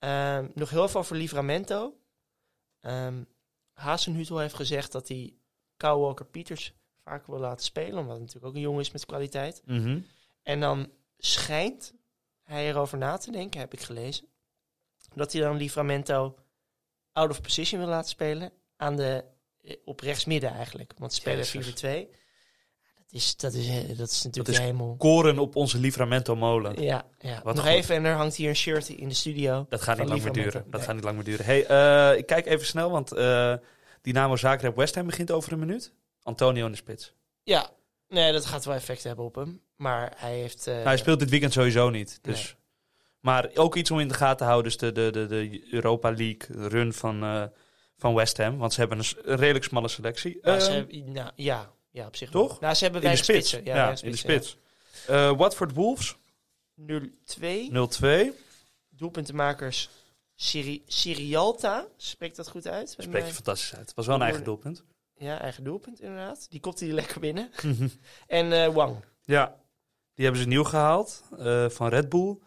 [0.06, 1.98] Ehm, nog heel veel over Livramento.
[2.80, 3.24] Ehm
[3.74, 5.34] Hasenhutel heeft gezegd dat hij
[5.78, 7.98] Kyle Walker Peters vaker wil laten spelen.
[7.98, 9.62] Omdat hij natuurlijk ook een jongen is met kwaliteit.
[9.66, 10.00] Mhm.
[10.44, 11.94] En dan schijnt
[12.44, 14.28] hij erover na te denken, heb ik gelezen.
[15.14, 16.36] Dat hij dan Livramento
[17.12, 18.52] out of position wil laten spelen.
[18.76, 19.26] Aan de,
[19.62, 20.94] eh, op rechtsmidden eigenlijk.
[20.98, 21.66] Want ze spelen Jezus.
[21.66, 22.10] 4-2.
[23.16, 24.96] Dat is, dat, is, eh, dat is natuurlijk Dat is de hemel.
[24.98, 26.82] Koren op onze Livramento molen.
[26.82, 27.42] Ja, ja.
[27.44, 27.74] Wat nog goed.
[27.74, 29.66] even en er hangt hier een shirt in de studio.
[29.70, 30.52] Dat gaat niet lang meer duren.
[30.64, 30.82] Dat Nee.
[30.82, 31.46] gaat niet lang meer duren.
[31.46, 33.54] Hey, eh, ik kijk even snel, want eh
[34.02, 35.94] Dynamo Zagreb West Ham begint over een minuut.
[36.24, 37.14] Antonio in de spits.
[37.44, 37.70] Ja,
[38.08, 39.62] nee, dat gaat wel effect hebben op hem.
[39.76, 40.66] Maar hij heeft...
[40.66, 42.20] Nou, hij speelt dit weekend sowieso niet.
[42.22, 42.56] Dus.
[43.20, 46.10] Maar ook iets om in de gaten te houden is de, de, de, de Europa
[46.12, 47.50] League run van,
[47.98, 48.58] van West Ham.
[48.58, 50.38] Want ze hebben een, redelijk smalle selectie.
[50.42, 52.50] nou, ze Eh, hebben- nou, ja, ja, op zich Toch?
[52.50, 52.58] wel.
[52.62, 53.50] Nou, ze hebben in de spits.
[53.50, 53.74] spitsen.
[53.74, 54.58] Ja, in de spits.
[55.08, 56.16] Eh, Watford Wolves
[56.74, 57.00] ja.
[57.40, 57.72] 0-2.
[57.72, 58.34] 0-2.
[58.90, 59.90] Doelpuntenmakers
[60.36, 61.86] Siri Sirialta.
[61.98, 62.94] Spreekt dat goed uit?
[62.98, 63.86] Bij Spreek je fantastisch uit.
[63.86, 64.84] Het was wel een eigen doelpunt.
[65.18, 66.48] Ja, eigen doelpunt inderdaad.
[66.50, 67.50] Die komt hij lekker binnen.
[68.28, 68.96] en eh, Wang.
[69.22, 69.56] Ja,
[70.14, 72.38] die hebben ze nieuw gehaald eh, van Red Bull.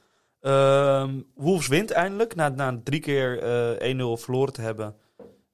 [0.41, 3.43] Ehm, Wolves wint eindelijk na, na drie keer
[3.79, 4.97] eh 1-0 verloren te hebben.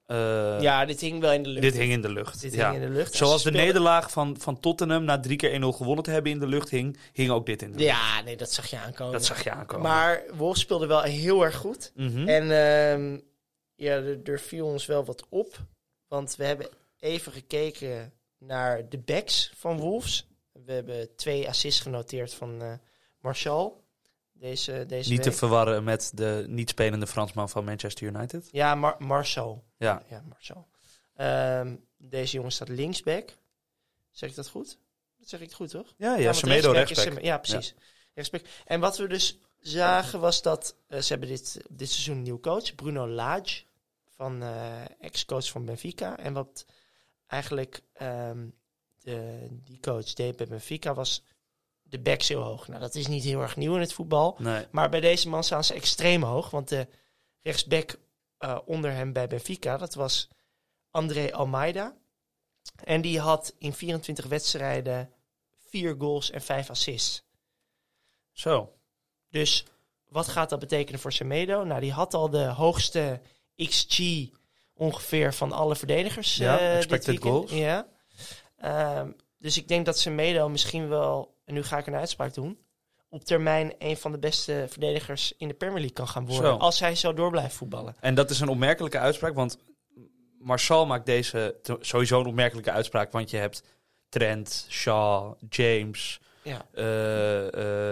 [0.05, 1.61] Eh, ja, dit hing wel in de lucht.
[1.61, 2.41] dit hing in de lucht.
[2.41, 2.71] Dit ja.
[2.71, 3.13] hing in de lucht.
[3.13, 6.39] Zoals de speelden- nederlaag van, van Tottenham na drie keer 1-0 gewonnen te hebben in
[6.39, 7.89] de lucht hing, hing ook dit in de lucht.
[7.89, 9.13] Ja, nee, dat zag je aankomen.
[9.13, 9.87] Dat zag je aankomen.
[9.89, 11.91] Maar Wolf speelde wel heel erg goed.
[11.95, 12.27] Mhm.
[12.27, 13.19] En ehm,
[13.75, 15.57] ja, er, er viel ons wel wat op.
[16.07, 16.67] Want we hebben
[16.99, 20.27] even gekeken naar de backs van Wolves.
[20.51, 22.79] We hebben twee assists genoteerd van
[23.19, 23.83] Martial.
[24.39, 28.47] Deze, deze Niet te verwarren met de niet spelende Fransman van Manchester United.
[28.51, 29.63] Ja, Mar Martial.
[29.77, 30.67] Ja, Ja, Martial.
[31.15, 33.33] Ehm, deze jongen staat linksback.
[34.11, 34.77] Zeg ik dat goed?
[35.17, 35.93] Dat zeg ik het goed, toch?
[35.97, 37.23] ja, ja, Ja, Semedo rechtsback is rechtsback.
[37.23, 37.73] Ja, precies.
[38.13, 38.41] Rechtsback.
[38.65, 42.39] En wat we dus zagen was dat eh, ze hebben dit, dit seizoen een nieuw
[42.39, 43.63] coach, Bruno Lage,
[44.15, 46.17] van eh, ex-coach van Benfica.
[46.17, 46.65] En wat
[47.27, 48.47] eigenlijk ehm,
[48.99, 51.23] de, die coach deed bij Benfica was
[51.89, 52.67] de backs heel hoog.
[52.67, 54.35] Nou, dat is niet heel erg nieuw in het voetbal.
[54.39, 54.65] Nee.
[54.71, 56.49] Maar bij deze man staan ze extreem hoog.
[56.49, 56.87] Want de
[57.41, 57.95] rechtsback
[58.37, 60.27] eh, onder hem bij Benfica, dat was
[60.91, 61.95] André Almeida.
[62.83, 65.11] En die had in 24 wedstrijden
[65.69, 67.23] vier goals en vijf assists.
[68.31, 68.73] Zo.
[69.29, 69.65] Dus
[70.09, 71.63] wat gaat dat betekenen voor Semedo?
[71.63, 73.21] Nou, die had al de hoogste
[73.55, 73.99] XG
[74.73, 76.35] ongeveer van alle verdedigers.
[76.35, 77.33] Ja, dit expected weekend.
[77.33, 77.51] goals.
[77.51, 77.87] Ja.
[78.57, 82.59] Ehm, dus ik denk dat Semedo misschien wel, en nu ga ik een uitspraak doen,
[83.09, 86.51] op termijn een van de beste verdedigers in de Premier League kan gaan worden.
[86.51, 86.57] Zo.
[86.57, 87.95] Als hij zo door blijft voetballen.
[87.99, 89.57] En dat is een opmerkelijke uitspraak, want
[90.39, 93.63] Marcel maakt deze sowieso een opmerkelijke uitspraak, want je hebt
[94.09, 97.47] Trent, Shaw, James, Ja, eh,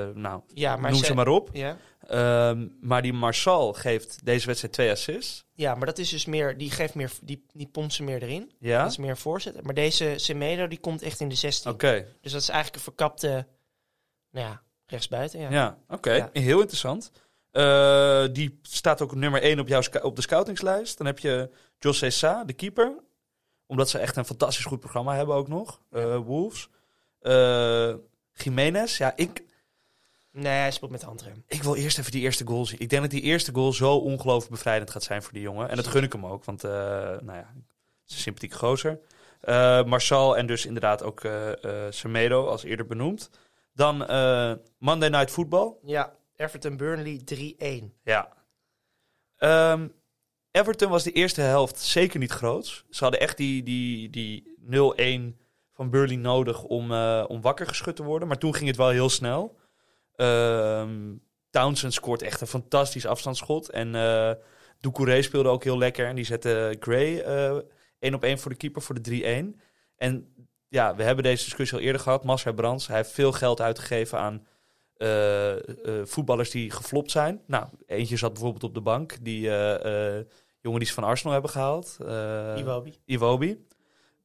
[0.06, 1.49] eh, nou, ja maar, noem ze- ze maar op.
[1.54, 1.78] Ja.
[2.08, 5.45] Ehm, maar die Marcel geeft deze wedstrijd twee assists.
[5.54, 8.51] ja, maar dat is dus meer, die geeft meer, die, die pompt ze meer erin.
[8.60, 9.64] Ja, Dat is meer voorzet.
[9.64, 11.72] Maar deze Semedo, die komt echt in de 16.
[11.72, 12.06] oké.
[12.22, 13.47] Dus dat is eigenlijk een verkapte,
[14.32, 15.39] nou ja, rechtsbuiten.
[15.39, 15.49] Ja.
[15.51, 16.12] Ja, oké.
[16.14, 16.30] Ja.
[16.34, 17.12] Heel interessant.
[17.51, 20.97] Eh, die staat ook nummer 1 op, jouw op de scoutingslijst.
[20.97, 21.49] Dan heb je
[21.80, 22.93] José Sa, de keeper.
[23.66, 25.82] Omdat ze echt een fantastisch goed programma hebben ook nog.
[26.26, 26.70] Wolves.
[27.20, 27.93] Eh
[28.34, 28.97] Jiménez.
[28.97, 29.43] Ja, ik,
[30.34, 31.43] Nee, hij speelt met handrem.
[31.47, 32.79] ik wil eerst even die eerste goal zien.
[32.79, 35.69] Ik denk dat die eerste goal zo ongelooflijk bevrijdend gaat zijn voor die jongen.
[35.69, 36.43] En dat gun ik hem ook.
[36.43, 38.99] Want, eh, nou ja, het is een sympathieke gozer.
[39.41, 41.51] Eh Marcel en dus inderdaad ook eh,
[41.89, 43.29] Semedo, als eerder benoemd.
[43.73, 43.97] Dan
[44.77, 45.73] Monday Night Football.
[45.84, 47.93] Ja, Everton Burnley 3-1.
[48.03, 48.34] Ja.
[49.38, 49.88] Ehm,
[50.51, 52.86] Everton was de eerste helft zeker niet groot.
[52.89, 55.43] Ze hadden echt die, die, die 0-1
[55.74, 58.28] van Burnley nodig om, eh, om wakker geschud te worden.
[58.28, 59.59] Maar toen ging het wel heel snel.
[60.15, 61.13] Ehm,
[61.49, 63.69] Townsend scoort echt een fantastisch afstandsschot.
[63.69, 64.32] En eh
[64.80, 66.07] Doucouré speelde ook heel lekker.
[66.07, 67.57] En die zette Gray eh
[67.99, 69.59] één op één voor de keeper voor de 3-1.
[69.95, 70.36] En
[70.67, 72.24] ja, we hebben deze discussie al eerder gehad.
[72.24, 74.45] Marcel Brands, hij heeft veel geld uitgegeven aan
[76.03, 77.41] voetballers die geflopt zijn.
[77.47, 79.17] Nou, eentje zat bijvoorbeeld op de bank.
[79.21, 79.49] Die
[80.63, 81.97] jongen die ze van Arsenal hebben gehaald.
[82.05, 82.93] eh, Iwobi.
[83.05, 83.65] Iwobi.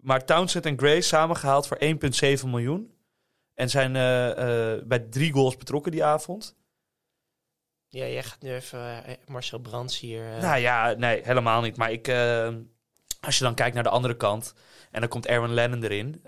[0.03, 2.97] Maar Townsend en Gray samengehaald voor 1,7 miljoen.
[3.59, 6.57] En zijn eh, eh, bij drie goals betrokken die avond.
[7.87, 10.25] Ja, jij gaat nu even eh, Marcel Brands hier.
[10.41, 11.77] Nou ja, nee, helemaal niet.
[11.77, 12.09] Maar ik,
[13.21, 14.55] als je dan kijkt naar de andere kant.
[14.91, 16.23] En dan komt Erwin Lennon erin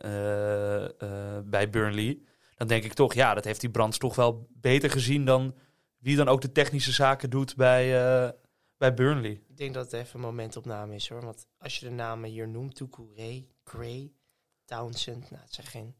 [1.50, 2.18] bij Burnley.
[2.56, 5.54] Dan denk ik toch, ja, dat heeft die Brands toch wel beter gezien dan
[5.98, 7.90] wie dan ook de technische zaken doet bij,
[8.76, 9.42] bij Burnley.
[9.48, 11.24] Ik denk dat het even een momentopname is hoor.
[11.24, 14.12] Want als je de namen hier noemt, Doucouré, Gray,
[14.64, 15.30] Townsend.
[15.30, 15.96] Nou, het zijn geen,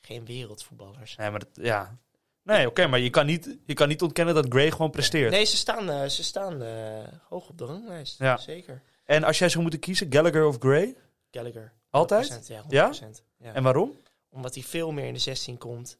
[0.00, 1.16] geen wereldvoetballers.
[1.16, 1.98] Nee, maar dat, ja.
[2.42, 5.30] Nee, oké, maar je kan, niet, je kan niet ontkennen dat Gray gewoon presteert.
[5.30, 8.18] Nee, ze staan, eh, ze staan eh, hoog op de ranglijst.
[8.18, 8.36] Ja.
[8.36, 8.82] Zeker.
[9.04, 10.96] En als jij zou moeten kiezen, Gallagher of Gray?
[11.30, 11.72] Gallagher.
[11.90, 12.30] Altijd?
[12.30, 12.68] 100%, Ja, 100%.
[12.68, 12.92] Ja?
[13.36, 13.54] Ja?
[13.54, 14.00] En waarom?
[14.28, 15.98] Omdat hij veel meer in de 16 komt.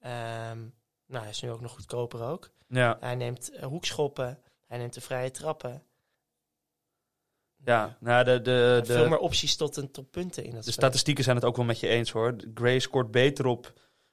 [0.00, 0.58] Ehm,
[1.06, 2.50] nou, hij is nu ook nog goedkoper ook.
[2.68, 4.38] Ja, Hij neemt hoekschoppen.
[4.66, 5.82] Hij neemt de vrije trappen.
[7.64, 7.96] Ja.
[8.00, 10.72] Nou, de, de, Veel meer opties tot een tot punten in dat de spel.
[10.84, 12.36] statistieken zijn het ook wel met je eens hoor.
[12.54, 13.72] Gray scoort beter op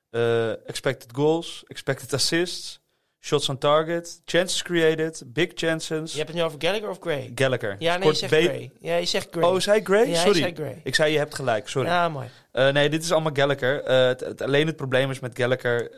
[0.10, 2.80] eh, expected goals, expected assists,
[3.20, 6.12] shots on target, chances created, big chances.
[6.12, 7.32] Je hebt het nu over Gallagher of Gray?
[7.36, 7.76] Gallagher.
[7.80, 8.72] Ja, nee, je zegt Gray.
[8.80, 9.44] Ja, je zegt Gray.
[9.44, 10.02] Oh, zei Gray?
[10.02, 10.40] Ja, hij sorry.
[10.40, 10.82] zei Gray.
[10.84, 11.88] Ik zei je hebt gelijk, sorry.
[11.88, 12.28] Ja, mooi.
[12.52, 13.84] Eh, nee, dit is allemaal Gallagher.
[13.84, 15.90] Eh, het, het- alleen het probleem is met Gallagher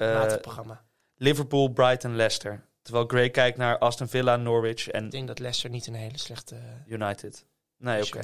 [0.42, 0.82] programma.
[1.16, 2.66] Liverpool, Brighton, Leicester.
[2.84, 6.18] Terwijl Gray kijkt naar Aston Villa, Norwich en Ik denk dat Leicester niet een hele
[6.18, 6.56] slechte...
[6.56, 7.46] eh, United.
[7.78, 8.24] Nee, oké.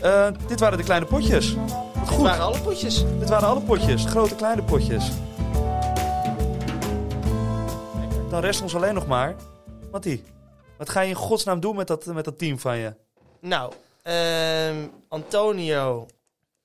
[0.00, 1.54] Eh, dit waren de kleine potjes.
[1.54, 2.22] Wat Dit goed.
[2.22, 3.04] waren alle potjes.
[3.18, 4.04] Dit waren alle potjes.
[4.04, 5.10] Grote, kleine potjes.
[8.30, 9.34] Dan rest ons alleen nog maar...
[9.90, 10.24] Mattie,
[10.78, 12.94] wat ga je in godsnaam doen met dat, met dat team van je?
[13.40, 13.72] Nou,
[14.02, 16.06] ehm, Antonio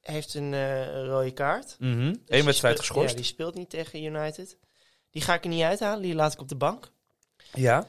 [0.02, 1.76] heeft een eh, rode kaart.
[1.80, 2.08] Mhm.
[2.12, 3.10] Dus Eén wedstrijd geschorst.
[3.10, 4.58] Ja, die speelt niet tegen United.
[5.12, 6.02] Die ga ik er niet uithalen.
[6.02, 6.92] Die laat ik op de bank.
[7.54, 7.88] Ja.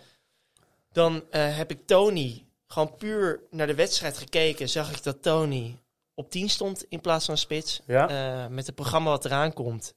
[0.92, 4.68] Dan eh, heb ik Tony gewoon puur naar de wedstrijd gekeken.
[4.68, 5.78] Zag ik dat Tony
[6.14, 7.80] op 10 stond in plaats van spits.
[7.86, 8.08] Ja.
[8.08, 9.94] Eh, met het programma wat eraan komt.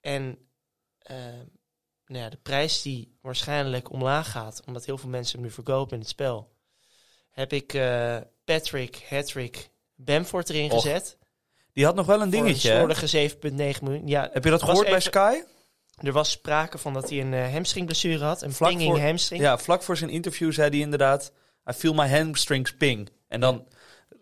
[0.00, 0.38] En
[0.98, 1.16] eh,
[2.06, 4.62] nou ja, de prijs die waarschijnlijk omlaag gaat.
[4.66, 6.52] Omdat heel veel mensen hem nu verkopen in het spel.
[7.30, 7.66] Heb ik
[8.44, 11.18] Patrick, Hattrick, Bamford erin Och, gezet.
[11.72, 12.70] Die had nog wel een Voor dingetje.
[12.70, 12.94] Een hè?
[12.94, 13.30] slordige
[13.76, 14.06] 7,9 miljoen.
[14.06, 15.42] Ja, Heb je dat gehoord bij Sky?
[16.02, 18.42] Er was sprake van dat hij een eh, hamstringblessure had.
[18.42, 19.42] Een Vlak pinging voor- hamstring.
[19.42, 21.32] Ja, vlak voor zijn interview zei hij inderdaad...
[21.70, 23.08] I feel my hamstrings ping.
[23.28, 23.66] En dan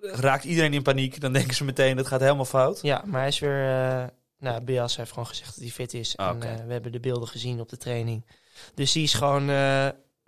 [0.01, 1.21] raakt iedereen in paniek.
[1.21, 2.79] Dan denken ze meteen, dat gaat helemaal fout.
[2.83, 3.69] Ja, maar hij is weer...
[3.69, 4.05] eh
[4.39, 6.17] nou, Bias heeft gewoon gezegd dat hij fit is.
[6.17, 8.27] Ah, en eh, we hebben de beelden gezien op de training.
[8.75, 9.49] Dus die is gewoon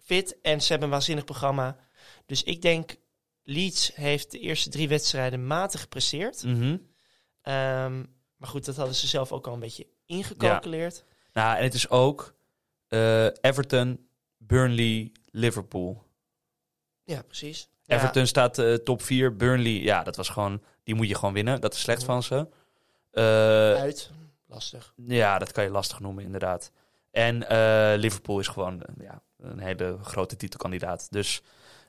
[0.02, 0.40] fit.
[0.42, 1.76] En ze hebben een waanzinnig programma.
[2.26, 2.96] Dus ik denk,
[3.42, 6.42] Leeds heeft de eerste drie wedstrijden matig gepresteerd.
[6.44, 6.76] Mhm.
[7.42, 7.98] Ehm,
[8.36, 11.04] maar goed, dat hadden ze zelf ook al een beetje ingecalculeerd.
[11.32, 12.34] Nou, en het is ook
[12.90, 14.06] eh, Everton,
[14.36, 16.02] Burnley, Liverpool.
[17.04, 17.68] Ja, precies.
[17.82, 19.36] Ja, Everton staat eh, top 4.
[19.36, 20.62] Burnley, ja, dat was gewoon...
[20.82, 21.60] Die moet je gewoon winnen.
[21.60, 22.48] Dat is slecht van ze.
[23.10, 23.22] Eh,
[23.74, 24.10] uit.
[24.46, 24.94] Lastig.
[24.96, 26.70] ja, dat kan je lastig noemen, inderdaad.
[27.10, 27.38] En
[27.98, 31.06] Liverpool is gewoon ja, een hele grote titelkandidaat.
[31.10, 31.42] Dus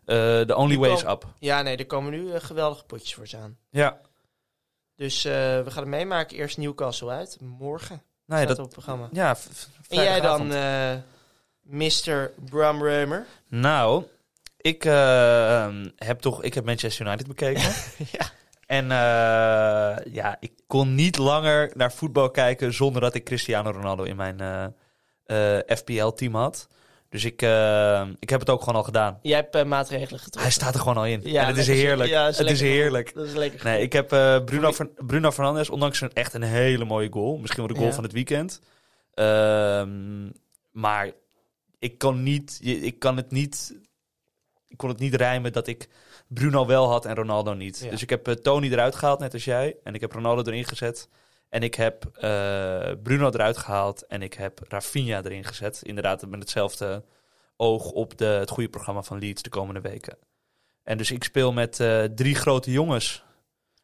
[0.06, 1.28] the only way is up.
[1.40, 3.58] Ja, nee, er komen nu geweldige potjes voor ze aan.
[3.70, 4.02] Ja,
[4.96, 6.38] Dus we gaan het meemaken.
[6.38, 7.38] Eerst Newcastle uit.
[7.40, 8.04] Morgen
[8.40, 9.10] ja, dat, op het programma.
[9.12, 9.38] ja
[9.90, 11.04] En jij dan, vrijdagavond.
[11.04, 11.10] eh
[11.62, 12.32] Mr.
[12.50, 13.26] Bram Reumer?
[13.48, 14.04] Nou,
[14.58, 16.44] ik eh, ehm, heb toch...
[16.44, 17.62] Ik heb Manchester United bekeken.
[18.18, 18.30] ja.
[18.66, 24.04] En eh, ja, ik kon niet langer naar voetbal kijken zonder dat ik Cristiano Ronaldo
[24.04, 24.40] in mijn
[25.68, 26.68] FPL-team had.
[27.12, 29.20] Dus ik, eh, ik heb het ook gewoon al gedaan.
[29.22, 30.42] Jij hebt eh, maatregelen getroffen.
[30.42, 31.22] Hij staat er gewoon al in.
[31.24, 32.10] Ja, en het is heerlijk.
[32.10, 33.14] ja, het is heerlijk.
[33.14, 33.64] Dat is lekker.
[33.66, 37.38] Nee, ik heb eh, Bruno, Fer- Bruno Fernandes, ondanks een echt een hele mooie goal.
[37.38, 37.94] Misschien wel de goal Ja.
[37.96, 38.62] van het weekend.
[39.14, 40.30] Ehm,
[40.72, 41.12] maar
[41.80, 43.76] ik kan, niet, ik kan het niet...
[44.68, 45.90] Ik kon het niet rijmen dat ik
[46.28, 47.80] Bruno wel had en Ronaldo niet.
[47.84, 47.90] Ja.
[47.90, 49.76] Dus ik heb Tony eruit gehaald, net als jij.
[49.84, 51.10] En ik heb Ronaldo erin gezet.
[51.52, 54.06] En ik heb eh, Bruno eruit gehaald.
[54.06, 55.82] En ik heb Rafinha erin gezet.
[55.84, 57.04] Inderdaad, met hetzelfde
[57.58, 60.18] oog op de, het goede programma van Leeds de komende weken.
[60.84, 63.24] En dus ik speel met eh, drie grote jongens.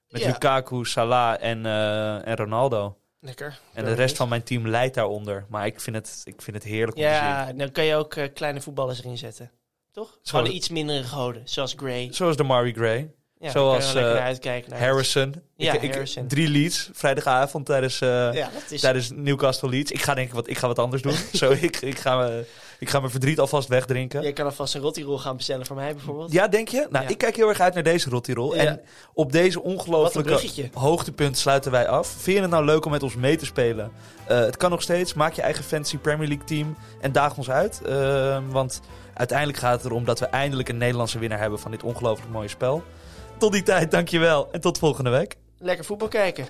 [0.09, 0.27] Met Ja.
[0.27, 2.97] Lukaku, Salah en, eh, en Ronaldo.
[3.19, 3.59] Lekker.
[3.73, 5.45] En de rest van mijn team leidt daaronder.
[5.49, 7.17] Maar ik vind het, ik vind het heerlijk om te zien.
[7.17, 9.51] Ja, dan kan je ook kleine voetballers erin zetten.
[9.91, 10.19] Toch?
[10.23, 11.41] Gewoon iets mindere goden.
[11.45, 12.13] Zoals Gray.
[12.13, 15.35] Zoals de Mari Gray, Ja, Zoals, je eh, naar Harrison.
[15.55, 16.27] Ja, ik, ik, Harrison.
[16.27, 18.81] Drie leads, vrijdagavond tijdens, eh, Ja, is...
[18.81, 19.91] tijdens Newcastle Leeds.
[19.91, 21.15] Ik ga denk ik wat, ik ga wat anders doen.
[21.33, 22.43] Zo, ik, ik, ga
[22.79, 24.21] ik ga mijn verdriet alvast wegdrinken.
[24.21, 26.31] Jij kan alvast een rottirol gaan bestellen voor mij bijvoorbeeld.
[26.31, 26.87] Ja, denk je?
[26.89, 28.55] Nou, ik kijk heel erg uit naar deze Rottirol.
[28.55, 28.61] Ja.
[28.61, 28.81] En
[29.13, 29.59] op deze
[30.11, 30.69] bruggetje.
[30.73, 32.07] hoogtepunt sluiten wij af.
[32.07, 33.91] Vind je het nou leuk om met ons mee te spelen?
[34.27, 35.13] Eh, het kan nog steeds.
[35.13, 37.81] Maak je eigen fantasy Premier League team en daag ons uit.
[37.85, 38.81] Eh, want
[39.13, 42.47] uiteindelijk gaat het erom dat we eindelijk een Nederlandse winnaar hebben van dit ongelooflijk mooie
[42.47, 42.83] spel.
[43.37, 44.51] Tot die tijd, dankjewel.
[44.51, 45.35] En tot volgende week.
[45.59, 46.45] Lekker voetbal kijken.